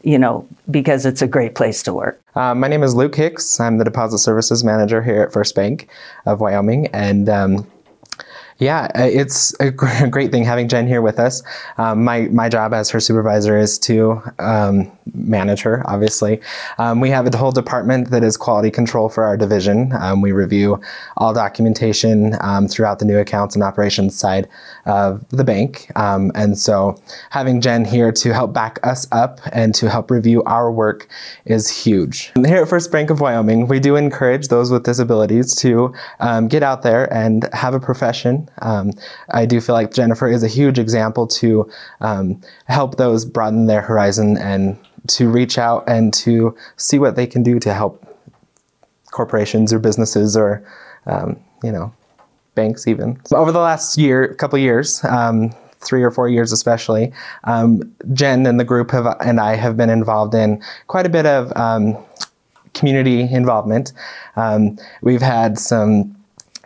you 0.03 0.17
know, 0.17 0.47
because 0.69 1.05
it's 1.05 1.21
a 1.21 1.27
great 1.27 1.55
place 1.55 1.83
to 1.83 1.93
work. 1.93 2.21
Uh, 2.35 2.53
my 2.53 2.67
name 2.67 2.83
is 2.83 2.95
Luke 2.95 3.15
Hicks. 3.15 3.59
I'm 3.59 3.77
the 3.77 3.85
deposit 3.85 4.19
services 4.19 4.63
manager 4.63 5.01
here 5.01 5.21
at 5.23 5.33
First 5.33 5.55
Bank 5.55 5.89
of 6.25 6.39
Wyoming. 6.41 6.87
And 6.87 7.29
um, 7.29 7.67
yeah, 8.57 8.87
uh, 8.95 9.03
it's 9.03 9.53
a 9.59 9.71
great 10.09 10.31
thing 10.31 10.43
having 10.43 10.69
Jen 10.69 10.87
here 10.87 11.01
with 11.01 11.19
us. 11.19 11.43
Um, 11.77 12.03
my, 12.03 12.21
my 12.29 12.47
job 12.47 12.73
as 12.73 12.89
her 12.89 12.99
supervisor 12.99 13.57
is 13.57 13.77
to 13.79 14.21
um, 14.39 14.91
manage 15.13 15.61
her, 15.61 15.83
obviously. 15.85 16.39
Um, 16.77 17.01
we 17.01 17.09
have 17.09 17.27
a 17.27 17.37
whole 17.37 17.51
department 17.51 18.11
that 18.11 18.23
is 18.23 18.37
quality 18.37 18.71
control 18.71 19.09
for 19.09 19.25
our 19.25 19.35
division. 19.35 19.91
Um, 19.93 20.21
we 20.21 20.31
review 20.31 20.79
all 21.17 21.33
documentation 21.33 22.37
um, 22.39 22.67
throughout 22.67 22.99
the 22.99 23.05
new 23.05 23.17
accounts 23.17 23.55
and 23.55 23.63
operations 23.63 24.17
side 24.17 24.47
of 24.85 25.27
the 25.29 25.43
bank. 25.43 25.91
Um, 25.97 26.31
and 26.33 26.57
so 26.57 27.01
having 27.31 27.59
Jen 27.59 27.83
here 27.83 28.11
to 28.13 28.33
help 28.33 28.53
back 28.53 28.79
us 28.83 29.05
up 29.11 29.41
and 29.51 29.75
to 29.75 29.89
help 29.89 30.09
review 30.09 30.43
our 30.43 30.71
work 30.71 31.07
is 31.43 31.69
huge. 31.69 32.31
Here 32.45 32.61
at 32.61 32.69
First 32.69 32.91
Bank 32.91 33.09
of 33.09 33.19
Wyoming, 33.19 33.67
we 33.67 33.81
do 33.81 33.97
encourage 33.97 34.47
those 34.47 34.71
with 34.71 34.83
disabilities 34.83 35.55
to 35.55 35.93
get 36.47 36.63
out 36.63 36.83
there 36.83 37.11
and 37.13 37.49
have 37.53 37.73
a 37.73 37.79
profession 37.79 38.44
um, 38.61 38.91
I 39.29 39.45
do 39.45 39.61
feel 39.61 39.75
like 39.75 39.93
Jennifer 39.93 40.27
is 40.27 40.43
a 40.43 40.47
huge 40.47 40.79
example 40.79 41.27
to 41.27 41.69
um, 42.01 42.41
help 42.65 42.97
those 42.97 43.25
broaden 43.25 43.65
their 43.65 43.81
horizon 43.81 44.37
and 44.37 44.77
to 45.07 45.29
reach 45.29 45.57
out 45.57 45.83
and 45.87 46.13
to 46.13 46.55
see 46.77 46.99
what 46.99 47.15
they 47.15 47.27
can 47.27 47.43
do 47.43 47.59
to 47.59 47.73
help 47.73 48.01
corporations 49.11 49.71
or 49.71 49.79
businesses 49.79 50.35
or 50.35 50.65
um, 51.05 51.39
you 51.63 51.71
know 51.71 51.93
banks 52.55 52.87
even. 52.87 53.19
Over 53.31 53.51
the 53.51 53.59
last 53.59 53.97
year, 53.97 54.33
couple 54.35 54.57
years, 54.57 55.03
um, 55.03 55.51
three 55.79 56.03
or 56.03 56.11
four 56.11 56.29
years 56.29 56.51
especially, 56.51 57.13
um, 57.43 57.93
Jen 58.13 58.45
and 58.45 58.59
the 58.59 58.63
group 58.63 58.91
have 58.91 59.05
and 59.19 59.39
I 59.39 59.55
have 59.55 59.77
been 59.77 59.89
involved 59.89 60.33
in 60.33 60.61
quite 60.87 61.05
a 61.05 61.09
bit 61.09 61.25
of 61.25 61.55
um, 61.55 61.97
community 62.73 63.21
involvement. 63.21 63.93
Um, 64.35 64.77
we've 65.01 65.21
had 65.21 65.57
some 65.57 66.15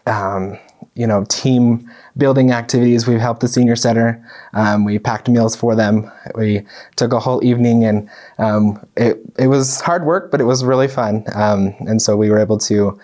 um, 0.06 0.58
you 1.00 1.08
know, 1.08 1.24
team 1.30 1.90
building 2.18 2.52
activities. 2.52 3.08
We've 3.08 3.22
helped 3.22 3.40
the 3.40 3.48
senior 3.48 3.78
center. 3.78 4.22
Um, 4.54 4.84
we 4.84 5.00
packed 5.00 5.30
meals 5.30 5.56
for 5.56 5.74
them. 5.74 6.12
We 6.36 6.66
took 6.98 7.14
a 7.14 7.22
whole 7.22 7.42
evening, 7.42 7.86
and 7.86 8.10
um, 8.38 8.86
it 8.98 9.18
it 9.38 9.48
was 9.48 9.80
hard 9.80 10.04
work, 10.04 10.30
but 10.30 10.42
it 10.42 10.44
was 10.44 10.66
really 10.66 10.90
fun. 10.90 11.24
Um, 11.34 11.74
and 11.88 12.02
so 12.02 12.18
we 12.18 12.30
were 12.30 12.38
able 12.38 12.58
to, 12.58 13.00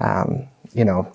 um, 0.00 0.46
you 0.74 0.84
know, 0.84 1.10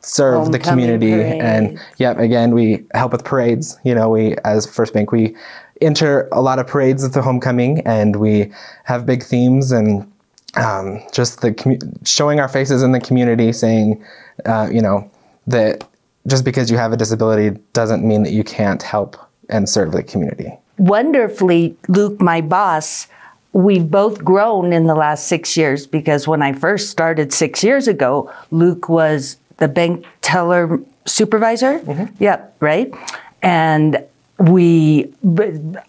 serve 0.00 0.44
Homecoming 0.44 0.52
the 0.52 0.58
community. 0.58 1.10
Parade. 1.10 1.42
And 1.42 1.80
yep, 1.98 2.18
again, 2.18 2.54
we 2.54 2.86
help 2.94 3.12
with 3.12 3.22
parades. 3.22 3.78
You 3.84 3.94
know, 3.94 4.08
we 4.08 4.36
as 4.44 4.64
First 4.64 4.94
Bank 4.94 5.12
we 5.12 5.36
enter 5.82 6.30
a 6.32 6.40
lot 6.40 6.60
of 6.60 6.66
parades 6.66 7.04
at 7.04 7.12
the 7.12 7.20
homecoming, 7.20 7.80
and 7.86 8.16
we 8.16 8.50
have 8.84 9.04
big 9.04 9.22
themes 9.22 9.70
and. 9.70 10.08
Um, 10.54 11.00
just 11.14 11.40
the 11.40 11.50
commu- 11.50 11.80
showing 12.06 12.38
our 12.38 12.46
faces 12.46 12.82
in 12.82 12.92
the 12.92 13.00
community, 13.00 13.54
saying, 13.54 14.04
uh, 14.44 14.68
you 14.70 14.82
know, 14.82 15.10
that 15.46 15.88
just 16.26 16.44
because 16.44 16.70
you 16.70 16.76
have 16.76 16.92
a 16.92 16.96
disability 16.96 17.58
doesn't 17.72 18.06
mean 18.06 18.22
that 18.22 18.32
you 18.32 18.44
can't 18.44 18.82
help 18.82 19.16
and 19.48 19.68
serve 19.68 19.92
the 19.92 20.02
community. 20.02 20.52
Wonderfully, 20.78 21.76
Luke, 21.88 22.20
my 22.20 22.40
boss, 22.40 23.08
we've 23.52 23.90
both 23.90 24.24
grown 24.24 24.72
in 24.72 24.86
the 24.86 24.94
last 24.94 25.26
six 25.26 25.56
years 25.56 25.86
because 25.86 26.26
when 26.26 26.42
I 26.42 26.52
first 26.52 26.90
started 26.90 27.32
six 27.32 27.62
years 27.62 27.88
ago, 27.88 28.32
Luke 28.50 28.88
was 28.88 29.36
the 29.58 29.68
bank 29.68 30.06
teller 30.22 30.80
supervisor. 31.04 31.80
Mm-hmm. 31.80 32.14
Yep, 32.22 32.56
right? 32.60 32.94
And 33.42 34.04
we 34.38 35.12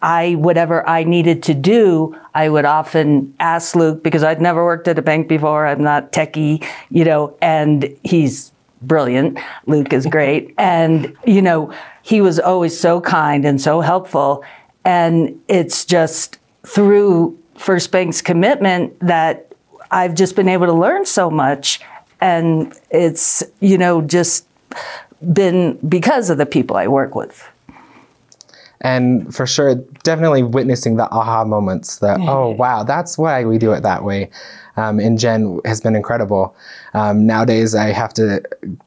i 0.04 0.36
whatever 0.36 0.88
i 0.88 1.04
needed 1.04 1.42
to 1.42 1.56
do 1.56 2.16
i 2.36 2.48
would 2.48 2.66
often 2.66 3.34
ask 3.40 3.74
luke 3.76 4.04
because 4.04 4.24
i'd 4.24 4.42
never 4.42 4.64
worked 4.64 4.88
at 4.88 5.00
a 5.00 5.02
bank 5.02 5.28
before 5.28 5.66
i'm 5.66 5.82
not 5.82 6.12
techie 6.12 6.64
you 6.92 7.04
know 7.04 7.36
and 7.42 7.90
he's 8.04 8.53
brilliant. 8.88 9.40
Luke 9.66 9.94
is 9.94 10.06
great. 10.06 10.54
and, 10.58 11.16
you 11.26 11.42
know, 11.42 11.74
he 12.02 12.22
was 12.22 12.40
always 12.40 12.78
so 12.78 13.02
kind 13.02 13.46
and 13.46 13.60
so 13.60 13.82
helpful. 13.82 14.44
And 14.86 15.42
it's 15.48 15.86
just 15.86 16.38
through 16.66 17.38
First 17.58 17.92
Bank's 17.92 18.22
commitment 18.22 19.00
that 19.00 19.54
I've 19.92 20.16
just 20.16 20.36
been 20.36 20.50
able 20.50 20.66
to 20.66 20.74
learn 20.74 21.06
so 21.06 21.30
much. 21.30 21.80
And 22.20 22.74
it's, 22.90 23.44
you 23.60 23.78
know, 23.78 24.02
just 24.02 24.48
been 25.34 25.78
because 25.88 26.30
of 26.30 26.38
the 26.38 26.46
people 26.46 26.78
I 26.78 26.88
work 26.88 27.16
with. 27.16 27.50
And 28.82 29.34
for 29.34 29.48
sure, 29.48 29.76
definitely 30.04 30.44
witnessing 30.44 30.98
the 30.98 31.10
aha 31.10 31.46
moments 31.46 32.00
that, 32.00 32.20
oh, 32.20 32.50
wow, 32.50 32.84
that's 32.84 33.18
why 33.18 33.46
we 33.46 33.58
do 33.58 33.72
it 33.72 33.82
that 33.84 34.04
way 34.04 34.30
um, 34.78 35.00
in 35.00 35.18
Jen 35.18 35.60
has 35.66 35.82
been 35.82 35.96
incredible. 35.96 36.56
Um, 36.94 37.26
nowadays, 37.26 37.76
I 37.76 37.88
have 37.88 38.14
to 38.16 38.42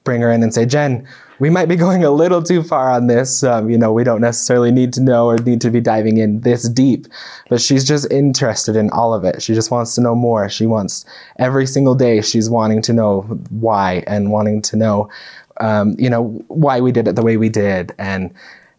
bring 0.04 0.20
her 0.20 0.30
in 0.30 0.42
and 0.42 0.52
say, 0.52 0.66
Jen, 0.66 1.06
we 1.38 1.50
might 1.50 1.68
be 1.68 1.76
going 1.76 2.02
a 2.02 2.10
little 2.10 2.42
too 2.42 2.62
far 2.62 2.90
on 2.90 3.06
this. 3.06 3.42
Um, 3.42 3.68
you 3.70 3.76
know, 3.76 3.92
we 3.92 4.04
don't 4.04 4.20
necessarily 4.20 4.70
need 4.70 4.92
to 4.94 5.02
know 5.02 5.26
or 5.26 5.36
need 5.36 5.60
to 5.60 5.70
be 5.70 5.80
diving 5.80 6.16
in 6.16 6.40
this 6.40 6.68
deep, 6.68 7.06
but 7.48 7.60
she's 7.60 7.86
just 7.86 8.10
interested 8.10 8.76
in 8.76 8.90
all 8.90 9.12
of 9.12 9.24
it. 9.24 9.42
She 9.42 9.54
just 9.54 9.70
wants 9.70 9.94
to 9.96 10.00
know 10.00 10.14
more. 10.14 10.48
She 10.48 10.66
wants 10.66 11.04
every 11.38 11.66
single 11.66 11.94
day, 11.94 12.20
she's 12.22 12.48
wanting 12.48 12.82
to 12.82 12.92
know 12.92 13.22
why 13.50 14.02
and 14.06 14.30
wanting 14.30 14.62
to 14.62 14.76
know, 14.76 15.10
um, 15.58 15.94
you 15.98 16.08
know, 16.08 16.24
why 16.48 16.80
we 16.80 16.90
did 16.90 17.06
it 17.06 17.16
the 17.16 17.22
way 17.22 17.36
we 17.36 17.48
did. 17.48 17.94
And, 17.98 18.32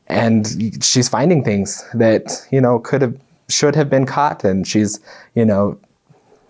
and 0.07 0.83
she's 0.83 1.09
finding 1.09 1.43
things 1.43 1.85
that, 1.93 2.45
you 2.51 2.61
know, 2.61 2.79
could 2.79 3.01
have, 3.01 3.15
should 3.49 3.75
have 3.75 3.89
been 3.89 4.05
caught. 4.05 4.43
And 4.43 4.67
she's, 4.67 4.99
you 5.35 5.45
know, 5.45 5.77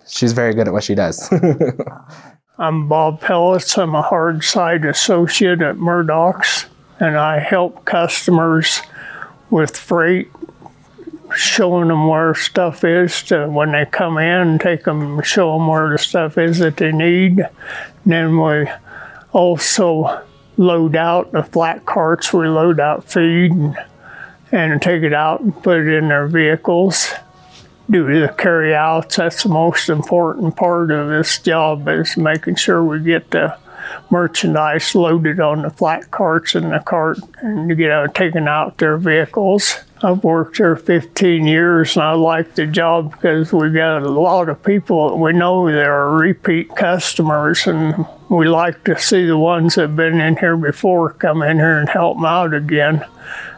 she's 0.07 0.33
very 0.33 0.53
good 0.53 0.67
at 0.67 0.73
what 0.73 0.83
she 0.83 0.95
does. 0.95 1.29
I'm 2.59 2.87
Bob 2.87 3.21
Pellis. 3.21 3.77
I'm 3.77 3.93
a 3.93 4.01
hard 4.01 4.43
side 4.43 4.85
associate 4.85 5.61
at 5.61 5.77
Murdoch's, 5.77 6.65
and 6.99 7.15
I 7.15 7.39
help 7.39 7.85
customers 7.85 8.81
with 9.49 9.77
freight, 9.77 10.29
showing 11.35 11.89
them 11.89 12.07
where 12.07 12.33
stuff 12.33 12.83
is 12.83 13.21
to 13.23 13.47
when 13.47 13.73
they 13.73 13.85
come 13.85 14.17
in, 14.17 14.57
take 14.59 14.85
them, 14.85 15.21
show 15.21 15.53
them 15.53 15.67
where 15.67 15.89
the 15.89 15.97
stuff 15.97 16.37
is 16.37 16.59
that 16.59 16.77
they 16.77 16.91
need. 16.91 17.39
And 17.39 17.49
then 18.05 18.41
we 18.41 18.67
also 19.33 20.23
load 20.57 20.95
out 20.95 21.31
the 21.31 21.43
flat 21.43 21.85
carts. 21.85 22.33
We 22.33 22.47
load 22.47 22.79
out 22.79 23.03
feed 23.09 23.51
and, 23.51 23.77
and 24.51 24.81
take 24.81 25.03
it 25.03 25.13
out 25.13 25.41
and 25.41 25.53
put 25.61 25.77
it 25.77 25.93
in 25.93 26.07
their 26.07 26.27
vehicles 26.27 27.13
do 27.89 28.19
the 28.19 28.33
carry 28.37 28.75
outs. 28.75 29.15
That's 29.15 29.43
the 29.43 29.49
most 29.49 29.89
important 29.89 30.55
part 30.55 30.91
of 30.91 31.09
this 31.09 31.39
job 31.39 31.87
is 31.87 32.17
making 32.17 32.55
sure 32.55 32.83
we 32.83 32.99
get 32.99 33.31
the 33.31 33.57
merchandise 34.09 34.93
loaded 34.95 35.39
on 35.39 35.61
the 35.61 35.69
flat 35.69 36.11
carts 36.11 36.55
and 36.55 36.71
the 36.71 36.79
cart 36.79 37.19
and 37.41 37.69
to 37.69 37.75
get 37.75 37.91
out 37.91 38.13
taken 38.13 38.47
out 38.47 38.77
their 38.77 38.97
vehicles. 38.97 39.75
I've 40.03 40.23
worked 40.23 40.57
here 40.57 40.75
15 40.75 41.47
years 41.47 41.95
and 41.95 42.03
I 42.03 42.13
like 42.13 42.53
the 42.53 42.67
job 42.67 43.11
because 43.11 43.51
we've 43.51 43.73
got 43.73 44.03
a 44.03 44.09
lot 44.09 44.47
of 44.47 44.61
people 44.61 45.09
that 45.09 45.15
we 45.15 45.33
know 45.33 45.65
they 45.65 45.81
are 45.81 46.11
repeat 46.11 46.75
customers 46.75 47.65
and 47.65 48.05
we 48.29 48.47
like 48.47 48.83
to 48.83 48.99
see 48.99 49.25
the 49.25 49.37
ones 49.37 49.75
that 49.75 49.81
have 49.81 49.95
been 49.95 50.21
in 50.21 50.37
here 50.37 50.55
before 50.55 51.13
come 51.13 51.41
in 51.41 51.57
here 51.57 51.79
and 51.79 51.89
help 51.89 52.17
them 52.17 52.25
out 52.25 52.53
again. 52.53 53.05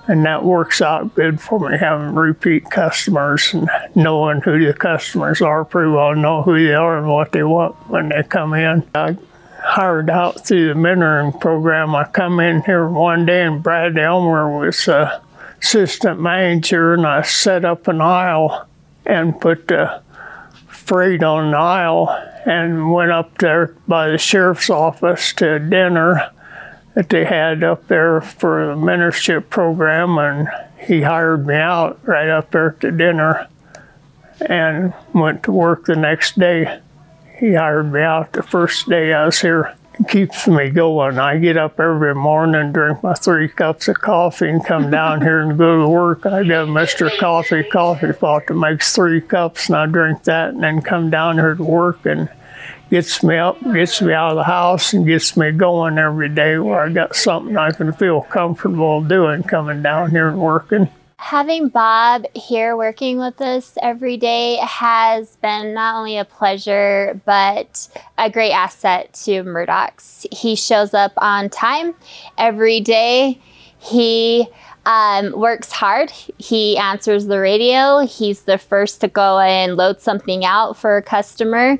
And 0.07 0.25
that 0.25 0.45
works 0.45 0.81
out 0.81 1.13
good 1.13 1.41
for 1.41 1.69
me 1.69 1.77
having 1.77 2.15
repeat 2.15 2.69
customers 2.71 3.53
and 3.53 3.69
knowing 3.93 4.41
who 4.41 4.65
the 4.65 4.73
customers 4.73 5.41
are 5.41 5.65
pretty 5.65 5.91
well 5.91 6.15
know 6.15 6.41
who 6.41 6.57
they 6.57 6.73
are 6.73 6.97
and 6.97 7.09
what 7.09 7.33
they 7.33 7.43
want 7.43 7.75
when 7.89 8.09
they 8.09 8.23
come 8.23 8.53
in. 8.53 8.87
I 8.95 9.17
hired 9.61 10.09
out 10.09 10.47
through 10.47 10.69
the 10.69 10.73
mentoring 10.73 11.37
program. 11.39 11.93
I 11.95 12.05
come 12.05 12.39
in 12.39 12.63
here 12.63 12.87
one 12.87 13.25
day 13.25 13.43
and 13.43 13.61
brad 13.61 13.97
elmer 13.97 14.57
was 14.57 14.87
uh, 14.87 15.19
assistant 15.61 16.19
manager 16.19 16.93
and 16.93 17.05
i 17.05 17.21
set 17.21 17.65
up 17.65 17.87
an 17.87 18.01
aisle 18.01 18.67
and 19.05 19.39
put 19.39 19.67
the 19.67 20.01
freight 20.67 21.23
on 21.23 21.51
the 21.51 21.57
aisle 21.57 22.09
and 22.45 22.91
went 22.91 23.11
up 23.11 23.37
there 23.37 23.75
by 23.87 24.09
the 24.09 24.17
sheriff's 24.17 24.69
office 24.69 25.33
to 25.33 25.59
dinner 25.59 26.31
that 26.95 27.09
they 27.09 27.23
had 27.23 27.63
up 27.63 27.87
there 27.87 28.19
for 28.19 28.67
the 28.67 28.73
mentorship 28.73 29.49
program, 29.49 30.17
and 30.17 30.49
he 30.79 31.01
hired 31.01 31.45
me 31.45 31.55
out 31.55 31.99
right 32.05 32.27
up 32.27 32.51
there 32.51 32.75
the 32.79 32.91
dinner 32.91 33.47
and 34.41 34.93
went 35.13 35.43
to 35.43 35.51
work 35.51 35.85
the 35.85 35.95
next 35.95 36.39
day. 36.39 36.81
He 37.37 37.53
hired 37.53 37.93
me 37.93 38.01
out 38.01 38.33
the 38.33 38.43
first 38.43 38.89
day 38.89 39.13
I 39.13 39.25
was 39.25 39.39
here 39.39 39.75
keeps 40.07 40.47
me 40.47 40.69
going. 40.69 41.17
I 41.17 41.37
get 41.37 41.57
up 41.57 41.79
every 41.79 42.15
morning, 42.15 42.71
drink 42.71 43.03
my 43.03 43.13
three 43.13 43.49
cups 43.49 43.87
of 43.87 43.99
coffee, 43.99 44.49
and 44.49 44.63
come 44.63 44.89
down 44.89 45.21
here 45.21 45.41
and 45.41 45.57
go 45.57 45.81
to 45.81 45.87
work. 45.87 46.25
I 46.25 46.43
got 46.43 46.67
Mr. 46.67 47.15
Coffee 47.19 47.63
coffee 47.63 48.13
pot 48.13 48.47
that 48.47 48.53
makes 48.53 48.95
three 48.95 49.21
cups, 49.21 49.67
and 49.67 49.75
I 49.75 49.85
drink 49.85 50.23
that, 50.23 50.49
and 50.49 50.63
then 50.63 50.81
come 50.81 51.09
down 51.09 51.37
here 51.37 51.55
to 51.55 51.63
work 51.63 52.05
and 52.05 52.29
gets 52.89 53.23
me 53.23 53.37
up, 53.37 53.61
gets 53.61 54.01
me 54.01 54.13
out 54.13 54.31
of 54.31 54.37
the 54.37 54.43
house, 54.43 54.93
and 54.93 55.05
gets 55.05 55.35
me 55.35 55.51
going 55.51 55.97
every 55.97 56.29
day 56.29 56.57
where 56.57 56.81
I 56.81 56.89
got 56.89 57.15
something 57.15 57.57
I 57.57 57.71
can 57.71 57.91
feel 57.93 58.21
comfortable 58.21 59.01
doing 59.01 59.43
coming 59.43 59.81
down 59.81 60.11
here 60.11 60.29
and 60.29 60.39
working. 60.39 60.89
Having 61.21 61.67
Bob 61.67 62.25
here 62.33 62.77
working 62.77 63.19
with 63.19 63.41
us 63.41 63.77
every 63.81 64.15
day 64.15 64.55
has 64.63 65.35
been 65.35 65.73
not 65.73 65.95
only 65.95 66.17
a 66.17 66.23
pleasure, 66.23 67.21
but 67.25 67.89
a 68.17 68.31
great 68.31 68.53
asset 68.53 69.13
to 69.25 69.43
Murdoch's. 69.43 70.25
He 70.31 70.55
shows 70.55 70.93
up 70.93 71.11
on 71.17 71.49
time 71.49 71.93
every 72.37 72.79
day. 72.79 73.39
He 73.79 74.47
um, 74.85 75.37
works 75.37 75.73
hard. 75.73 76.09
He 76.37 76.77
answers 76.77 77.25
the 77.25 77.39
radio. 77.39 77.99
He's 77.99 78.43
the 78.43 78.57
first 78.57 79.01
to 79.01 79.09
go 79.09 79.39
and 79.39 79.75
load 79.75 79.99
something 79.99 80.45
out 80.45 80.77
for 80.77 80.95
a 80.95 81.03
customer. 81.03 81.77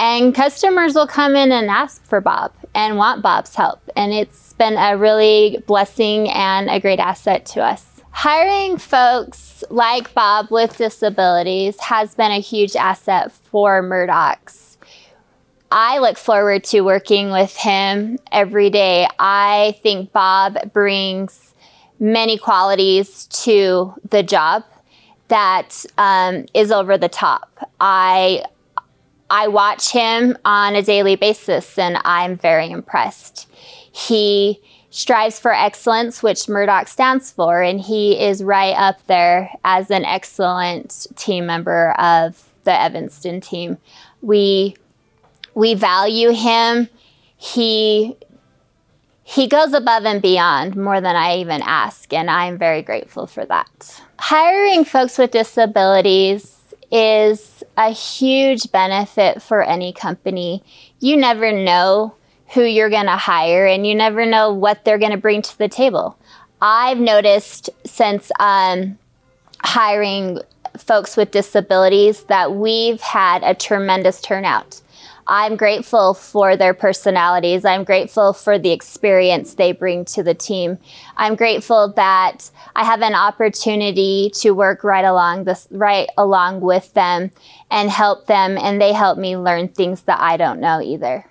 And 0.00 0.34
customers 0.34 0.94
will 0.94 1.06
come 1.06 1.36
in 1.36 1.52
and 1.52 1.70
ask 1.70 2.04
for 2.04 2.20
Bob 2.20 2.52
and 2.74 2.98
want 2.98 3.22
Bob's 3.22 3.54
help. 3.54 3.80
And 3.96 4.12
it's 4.12 4.52
been 4.54 4.76
a 4.76 4.98
really 4.98 5.62
blessing 5.68 6.28
and 6.30 6.68
a 6.68 6.80
great 6.80 6.98
asset 6.98 7.46
to 7.46 7.62
us. 7.62 7.89
Hiring 8.12 8.76
folks 8.76 9.64
like 9.70 10.12
Bob 10.14 10.50
with 10.50 10.76
disabilities 10.76 11.78
has 11.80 12.14
been 12.14 12.32
a 12.32 12.40
huge 12.40 12.76
asset 12.76 13.32
for 13.32 13.82
Murdoch's. 13.82 14.78
I 15.72 15.98
look 16.00 16.18
forward 16.18 16.64
to 16.64 16.80
working 16.80 17.30
with 17.30 17.56
him 17.56 18.18
every 18.32 18.70
day. 18.70 19.06
I 19.18 19.76
think 19.82 20.12
Bob 20.12 20.72
brings 20.72 21.54
many 22.00 22.36
qualities 22.36 23.26
to 23.26 23.94
the 24.10 24.22
job 24.22 24.64
that 25.28 25.84
um, 25.96 26.46
is 26.54 26.72
over 26.72 26.98
the 26.98 27.08
top. 27.08 27.70
I 27.80 28.44
I 29.30 29.46
watch 29.46 29.92
him 29.92 30.36
on 30.44 30.74
a 30.74 30.82
daily 30.82 31.14
basis 31.14 31.78
and 31.78 31.98
I'm 32.04 32.36
very 32.36 32.68
impressed. 32.68 33.48
He 33.92 34.60
strives 34.90 35.38
for 35.38 35.54
excellence, 35.54 36.22
which 36.22 36.48
Murdoch 36.48 36.88
stands 36.88 37.30
for, 37.30 37.62
and 37.62 37.80
he 37.80 38.20
is 38.20 38.42
right 38.42 38.74
up 38.74 39.06
there 39.06 39.50
as 39.64 39.90
an 39.90 40.04
excellent 40.04 41.06
team 41.16 41.46
member 41.46 41.92
of 41.92 42.48
the 42.64 42.80
Evanston 42.80 43.40
team. 43.40 43.78
We 44.20 44.76
we 45.54 45.74
value 45.74 46.30
him. 46.30 46.88
He 47.36 48.16
he 49.22 49.46
goes 49.46 49.72
above 49.72 50.04
and 50.04 50.20
beyond 50.20 50.74
more 50.76 51.00
than 51.00 51.14
I 51.14 51.38
even 51.38 51.62
ask, 51.62 52.12
and 52.12 52.28
I'm 52.28 52.58
very 52.58 52.82
grateful 52.82 53.26
for 53.26 53.44
that. 53.46 54.02
Hiring 54.18 54.84
folks 54.84 55.18
with 55.18 55.30
disabilities 55.30 56.56
is 56.90 57.62
a 57.76 57.90
huge 57.90 58.72
benefit 58.72 59.40
for 59.40 59.62
any 59.62 59.92
company. 59.92 60.64
You 60.98 61.16
never 61.16 61.52
know 61.52 62.14
who 62.52 62.62
you're 62.62 62.90
going 62.90 63.06
to 63.06 63.16
hire 63.16 63.66
and 63.66 63.86
you 63.86 63.94
never 63.94 64.26
know 64.26 64.52
what 64.52 64.84
they're 64.84 64.98
going 64.98 65.12
to 65.12 65.18
bring 65.18 65.42
to 65.42 65.58
the 65.58 65.68
table. 65.68 66.16
I've 66.60 66.98
noticed 66.98 67.70
since 67.84 68.30
um, 68.38 68.98
hiring 69.62 70.40
folks 70.76 71.16
with 71.16 71.30
disabilities 71.30 72.24
that 72.24 72.52
we've 72.54 73.00
had 73.00 73.42
a 73.42 73.54
tremendous 73.54 74.20
turnout. 74.20 74.80
I'm 75.26 75.56
grateful 75.56 76.14
for 76.14 76.56
their 76.56 76.74
personalities. 76.74 77.64
I'm 77.64 77.84
grateful 77.84 78.32
for 78.32 78.58
the 78.58 78.72
experience 78.72 79.54
they 79.54 79.70
bring 79.70 80.04
to 80.06 80.24
the 80.24 80.34
team. 80.34 80.76
I'm 81.16 81.36
grateful 81.36 81.92
that 81.94 82.50
I 82.74 82.84
have 82.84 83.00
an 83.00 83.14
opportunity 83.14 84.32
to 84.36 84.50
work 84.50 84.82
right 84.82 85.04
along 85.04 85.44
this 85.44 85.68
right 85.70 86.08
along 86.18 86.62
with 86.62 86.92
them 86.94 87.30
and 87.70 87.90
help 87.90 88.26
them 88.26 88.58
and 88.58 88.80
they 88.80 88.92
help 88.92 89.18
me 89.18 89.36
learn 89.36 89.68
things 89.68 90.02
that 90.02 90.20
I 90.20 90.36
don't 90.36 90.58
know 90.58 90.80
either. 90.80 91.29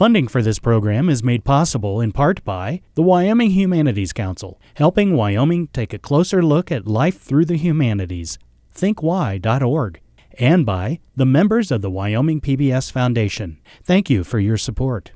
Funding 0.00 0.28
for 0.28 0.40
this 0.40 0.58
program 0.58 1.10
is 1.10 1.22
made 1.22 1.44
possible 1.44 2.00
in 2.00 2.10
part 2.10 2.42
by 2.42 2.80
the 2.94 3.02
Wyoming 3.02 3.50
Humanities 3.50 4.14
Council, 4.14 4.58
helping 4.76 5.14
Wyoming 5.14 5.66
take 5.74 5.92
a 5.92 5.98
closer 5.98 6.42
look 6.42 6.72
at 6.72 6.86
life 6.86 7.20
through 7.20 7.44
the 7.44 7.58
humanities. 7.58 8.38
ThinkWhy.org. 8.74 10.00
And 10.38 10.64
by 10.64 11.00
the 11.16 11.26
members 11.26 11.70
of 11.70 11.82
the 11.82 11.90
Wyoming 11.90 12.40
PBS 12.40 12.90
Foundation. 12.90 13.58
Thank 13.84 14.08
you 14.08 14.24
for 14.24 14.38
your 14.38 14.56
support. 14.56 15.12